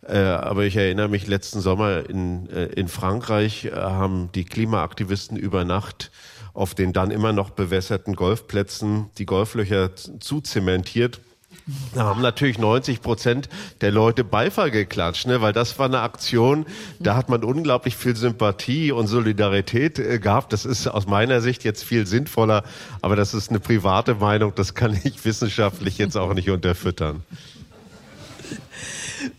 [0.06, 5.36] Äh, aber ich erinnere mich, letzten Sommer in, äh, in Frankreich äh, haben die Klimaaktivisten
[5.36, 6.10] über Nacht
[6.58, 11.20] auf den dann immer noch bewässerten Golfplätzen die Golflöcher zu zementiert.
[11.94, 13.48] Da haben natürlich 90 Prozent
[13.80, 15.40] der Leute Beifall geklatscht, ne?
[15.40, 16.66] weil das war eine Aktion,
[16.98, 20.52] da hat man unglaublich viel Sympathie und Solidarität äh, gehabt.
[20.52, 22.64] Das ist aus meiner Sicht jetzt viel sinnvoller,
[23.02, 27.22] aber das ist eine private Meinung, das kann ich wissenschaftlich jetzt auch nicht unterfüttern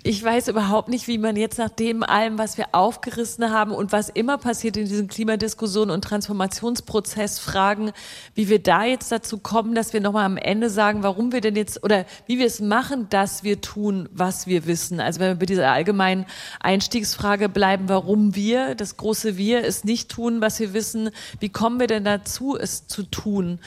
[0.03, 3.91] ich weiß überhaupt nicht, wie man jetzt nach dem allem, was wir aufgerissen haben und
[3.91, 7.91] was immer passiert in diesen Klimadiskussionen und Transformationsprozess fragen,
[8.35, 11.55] wie wir da jetzt dazu kommen, dass wir nochmal am Ende sagen, warum wir denn
[11.55, 14.99] jetzt oder wie wir es machen, dass wir tun, was wir wissen.
[14.99, 16.25] Also wenn wir bei dieser allgemeinen
[16.59, 21.09] Einstiegsfrage bleiben, warum wir, das große Wir, es nicht tun, was wir wissen,
[21.39, 23.59] wie kommen wir denn dazu, es zu tun?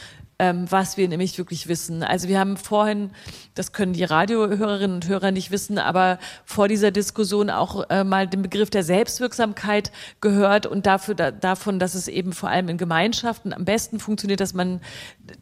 [0.43, 2.03] Ähm, was wir nämlich wirklich wissen.
[2.03, 3.11] Also wir haben vorhin,
[3.55, 8.27] das können die Radiohörerinnen und Hörer nicht wissen, aber vor dieser Diskussion auch äh, mal
[8.27, 12.77] den Begriff der Selbstwirksamkeit gehört und dafür da, davon, dass es eben vor allem in
[12.77, 14.81] Gemeinschaften am besten funktioniert, dass man,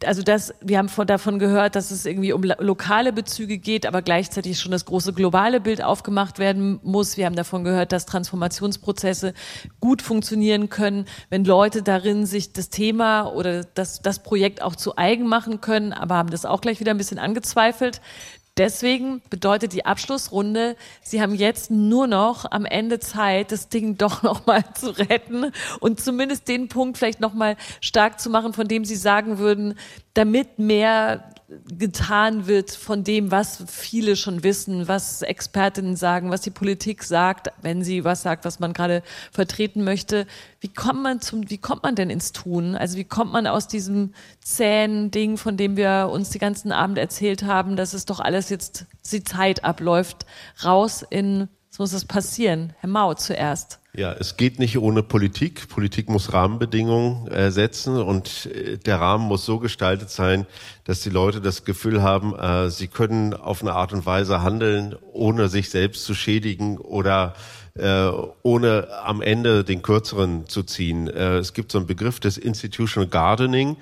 [0.04, 4.02] also das, wir haben von, davon gehört, dass es irgendwie um lokale Bezüge geht, aber
[4.02, 7.16] gleichzeitig schon das große globale Bild aufgemacht werden muss.
[7.16, 9.32] Wir haben davon gehört, dass Transformationsprozesse
[9.80, 14.89] gut funktionieren können, wenn Leute darin sich das Thema oder das, das Projekt auch zu
[14.96, 18.00] eigen machen können, aber haben das auch gleich wieder ein bisschen angezweifelt.
[18.56, 24.22] Deswegen bedeutet die Abschlussrunde, Sie haben jetzt nur noch am Ende Zeit, das Ding doch
[24.22, 28.68] noch mal zu retten und zumindest den Punkt vielleicht noch mal stark zu machen, von
[28.68, 29.78] dem Sie sagen würden,
[30.14, 31.32] damit mehr
[31.76, 37.48] getan wird von dem, was viele schon wissen, was Expertinnen sagen, was die Politik sagt,
[37.62, 40.26] wenn sie was sagt, was man gerade vertreten möchte.
[40.60, 42.76] Wie kommt man zum, wie kommt man denn ins Tun?
[42.76, 46.98] Also wie kommt man aus diesem zähen Ding, von dem wir uns die ganzen Abend
[46.98, 50.26] erzählt haben, dass es doch alles jetzt die Zeit abläuft,
[50.64, 52.74] raus in, so muss es passieren.
[52.78, 53.79] Herr Mau zuerst.
[53.92, 55.68] Ja, es geht nicht ohne Politik.
[55.68, 60.46] Politik muss Rahmenbedingungen äh, setzen und äh, der Rahmen muss so gestaltet sein,
[60.84, 64.94] dass die Leute das Gefühl haben, äh, sie können auf eine Art und Weise handeln,
[65.12, 67.34] ohne sich selbst zu schädigen oder
[67.74, 68.10] äh,
[68.42, 71.08] ohne am Ende den kürzeren zu ziehen.
[71.08, 73.76] Äh, es gibt so einen Begriff des Institutional Gardening.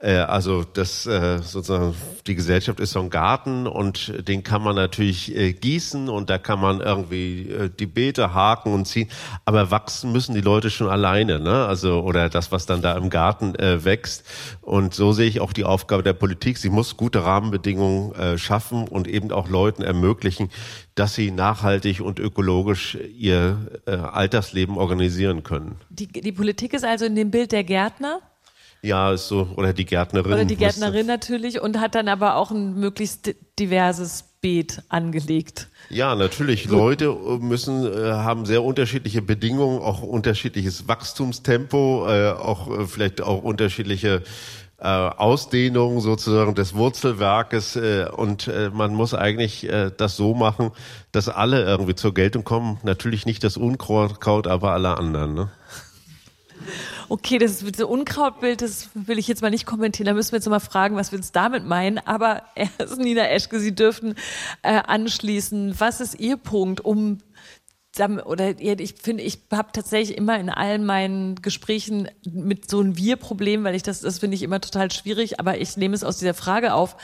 [0.00, 1.94] Äh, also das äh, sozusagen
[2.26, 6.38] die Gesellschaft ist so ein Garten und den kann man natürlich äh, gießen und da
[6.38, 9.08] kann man irgendwie die Beete haken und ziehen,
[9.44, 11.64] aber wachsen müssen die Leute schon alleine, ne?
[11.66, 14.24] Also oder das, was dann da im Garten wächst.
[14.60, 16.58] Und so sehe ich auch die Aufgabe der Politik.
[16.58, 20.50] Sie muss gute Rahmenbedingungen schaffen und eben auch Leuten ermöglichen,
[20.94, 25.76] dass sie nachhaltig und ökologisch ihr Altersleben organisieren können.
[25.90, 28.20] Die, die Politik ist also in dem Bild der Gärtner?
[28.84, 30.30] Ja, ist so, oder die Gärtnerin.
[30.30, 35.68] Oder die Gärtnerin natürlich und hat dann aber auch ein möglichst diverses Beet angelegt.
[35.88, 36.66] Ja, natürlich.
[36.66, 43.22] Leute äh, müssen, äh, haben sehr unterschiedliche Bedingungen, auch unterschiedliches Wachstumstempo, äh, auch äh, vielleicht
[43.22, 44.22] auch unterschiedliche
[44.78, 50.72] äh, Ausdehnung sozusagen des Wurzelwerkes äh, und äh, man muss eigentlich äh, das so machen,
[51.10, 52.78] dass alle irgendwie zur Geltung kommen.
[52.82, 55.32] Natürlich nicht das Unkraut, aber alle anderen.
[55.32, 55.50] Ne?
[57.08, 60.06] Okay, das ist so Unkrautbild, das will ich jetzt mal nicht kommentieren.
[60.06, 61.98] Da müssen wir jetzt mal fragen, was wir uns damit meinen.
[61.98, 64.14] Aber erst Nina Eschke, Sie dürfen
[64.62, 65.78] äh, anschließen.
[65.78, 67.18] Was ist Ihr Punkt, um
[68.24, 73.62] oder ich finde, ich habe tatsächlich immer in allen meinen Gesprächen mit so einem Wir-Problem,
[73.62, 76.34] weil ich das, das finde ich immer total schwierig, aber ich nehme es aus dieser
[76.34, 76.96] Frage auf,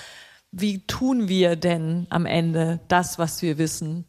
[0.50, 4.04] wie tun wir denn am Ende das, was wir wissen?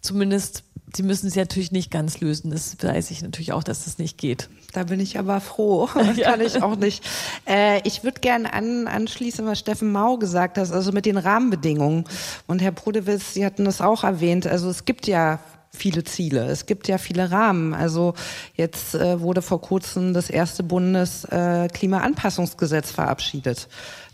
[0.00, 0.64] Zumindest
[0.94, 2.50] Sie müssen es natürlich nicht ganz lösen.
[2.50, 4.48] Das weiß ich natürlich auch, dass das nicht geht.
[4.72, 5.88] Da bin ich aber froh.
[6.16, 6.30] ja.
[6.30, 7.02] Kann ich auch nicht.
[7.46, 12.04] Äh, ich würde gerne an, anschließen, was Steffen Mau gesagt hat, also mit den Rahmenbedingungen.
[12.46, 14.46] Und Herr Prodewitz, Sie hatten das auch erwähnt.
[14.46, 15.38] Also es gibt ja
[15.70, 16.46] viele Ziele.
[16.46, 17.72] Es gibt ja viele Rahmen.
[17.72, 18.12] Also
[18.54, 23.68] jetzt äh, wurde vor kurzem das erste Bundesklimaanpassungsgesetz äh, verabschiedet.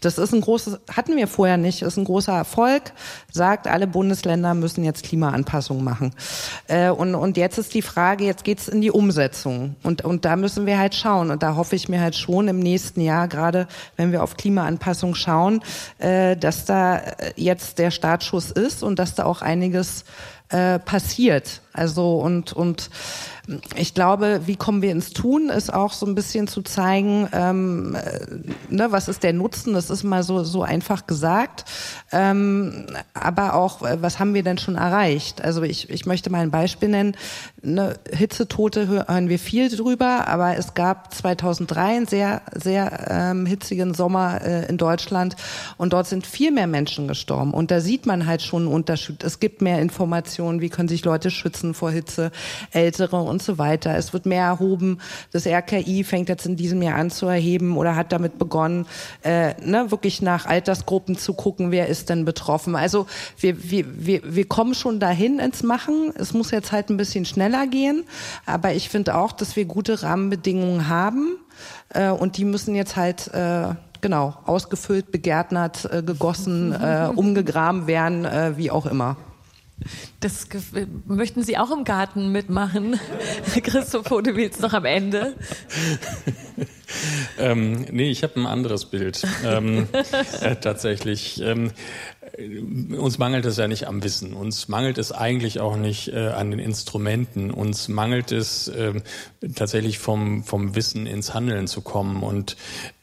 [0.05, 2.93] Das ist ein großes, hatten wir vorher nicht, ist ein großer Erfolg,
[3.33, 6.15] sagt, alle Bundesländer müssen jetzt Klimaanpassung machen.
[6.69, 9.77] Äh, und, und jetzt ist die Frage, jetzt geht's in die Umsetzung.
[9.83, 11.31] Und, und da müssen wir halt schauen.
[11.31, 15.15] Und da hoffe ich mir halt schon im nächsten Jahr, gerade wenn wir auf Klimaanpassung
[15.15, 15.63] schauen,
[15.99, 17.01] äh, dass da
[17.37, 20.05] jetzt der Startschuss ist und dass da auch einiges
[20.51, 21.63] äh, passiert.
[21.75, 22.89] Also und und
[23.77, 27.95] ich glaube, wie kommen wir ins Tun, ist auch so ein bisschen zu zeigen, ähm,
[27.95, 31.66] äh, ne, was ist der Nutzen, das ist mal so, so einfach gesagt,
[32.11, 35.43] ähm, aber auch, äh, was haben wir denn schon erreicht?
[35.43, 37.16] Also ich, ich möchte mal ein Beispiel nennen,
[37.62, 43.93] ne, Hitzetote hören wir viel drüber, aber es gab 2003 einen sehr, sehr ähm, hitzigen
[43.93, 45.37] Sommer äh, in Deutschland
[45.77, 47.53] und dort sind viel mehr Menschen gestorben.
[47.53, 49.22] Und da sieht man halt schon einen Unterschied.
[49.22, 52.31] Es gibt mehr Informationen, wie können sich Leute schützen vor Hitze,
[52.73, 53.97] Ältere und so weiter.
[53.97, 54.99] Es wird mehr erhoben.
[55.33, 58.87] Das RKI fängt jetzt in diesem Jahr an zu erheben oder hat damit begonnen,
[59.23, 62.77] äh, ne, wirklich nach Altersgruppen zu gucken, wer ist denn betroffen.
[62.77, 63.07] Also
[63.39, 66.12] wir, wir, wir, wir kommen schon dahin ins Machen.
[66.17, 68.05] Es muss jetzt halt ein bisschen schneller gehen.
[68.45, 71.37] Aber ich finde auch, dass wir gute Rahmenbedingungen haben.
[71.91, 78.25] Äh, und die müssen jetzt halt äh, genau ausgefüllt, begärtnert, äh, gegossen, äh, umgegraben werden,
[78.27, 79.17] äh, wie auch immer.
[80.20, 80.49] Das
[81.07, 82.99] möchten Sie auch im Garten mitmachen,
[83.62, 85.35] Christoph Hodewitz noch am Ende?
[87.39, 89.27] ähm, nee, ich habe ein anderes Bild.
[89.45, 89.89] ähm,
[90.41, 91.41] äh, tatsächlich.
[91.43, 91.72] Ähm,
[92.99, 94.33] uns mangelt es ja nicht am Wissen.
[94.33, 97.51] Uns mangelt es eigentlich auch nicht äh, an den Instrumenten.
[97.51, 98.95] Uns mangelt es äh,
[99.55, 102.22] tatsächlich vom, vom Wissen ins Handeln zu kommen.
[102.22, 102.57] Und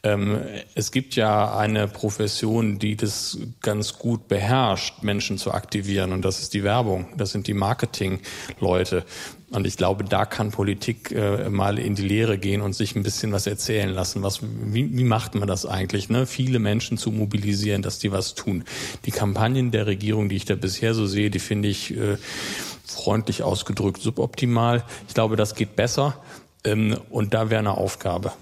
[0.04, 6.10] es gibt ja eine Profession, die das ganz gut beherrscht, Menschen zu aktivieren.
[6.10, 7.06] Und das ist die Werbung.
[7.16, 9.04] Das sind die Marketingleute.
[9.50, 13.04] Und ich glaube, da kann Politik äh, mal in die Lehre gehen und sich ein
[13.04, 14.24] bisschen was erzählen lassen.
[14.24, 16.08] Was, wie, wie macht man das eigentlich?
[16.08, 16.26] Ne?
[16.26, 18.64] Viele Menschen zu mobilisieren, dass die was tun.
[19.04, 22.16] Die Kampagnen der Regierung, die ich da bisher so sehe, die finde ich äh,
[22.84, 24.82] freundlich ausgedrückt suboptimal.
[25.06, 26.16] Ich glaube, das geht besser.
[26.64, 28.32] Ähm, und da wäre eine Aufgabe.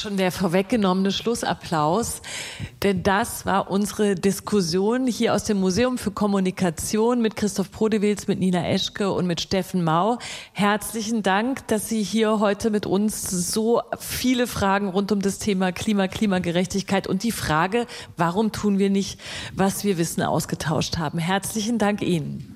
[0.00, 2.22] Schon der vorweggenommene Schlussapplaus,
[2.82, 8.38] denn das war unsere Diskussion hier aus dem Museum für Kommunikation mit Christoph Prodewils, mit
[8.38, 10.18] Nina Eschke und mit Steffen Mau.
[10.52, 15.72] Herzlichen Dank, dass Sie hier heute mit uns so viele Fragen rund um das Thema
[15.72, 17.86] Klima, Klimagerechtigkeit und die Frage,
[18.16, 19.20] warum tun wir nicht,
[19.54, 21.18] was wir wissen, ausgetauscht haben.
[21.18, 22.52] Herzlichen Dank Ihnen.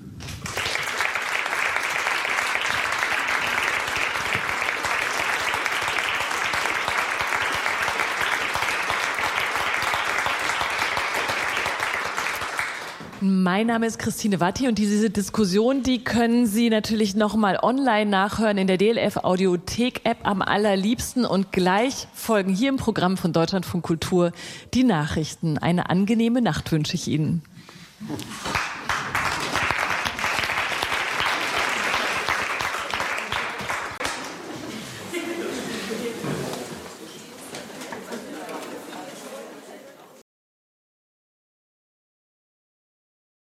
[13.23, 18.57] Mein Name ist Christine Watti und diese Diskussion, die können Sie natürlich nochmal online nachhören
[18.57, 23.83] in der DLF Audiothek App am allerliebsten und gleich folgen hier im Programm von Deutschlandfunk
[23.83, 24.31] Kultur
[24.73, 25.59] die Nachrichten.
[25.59, 27.43] Eine angenehme Nacht wünsche ich Ihnen.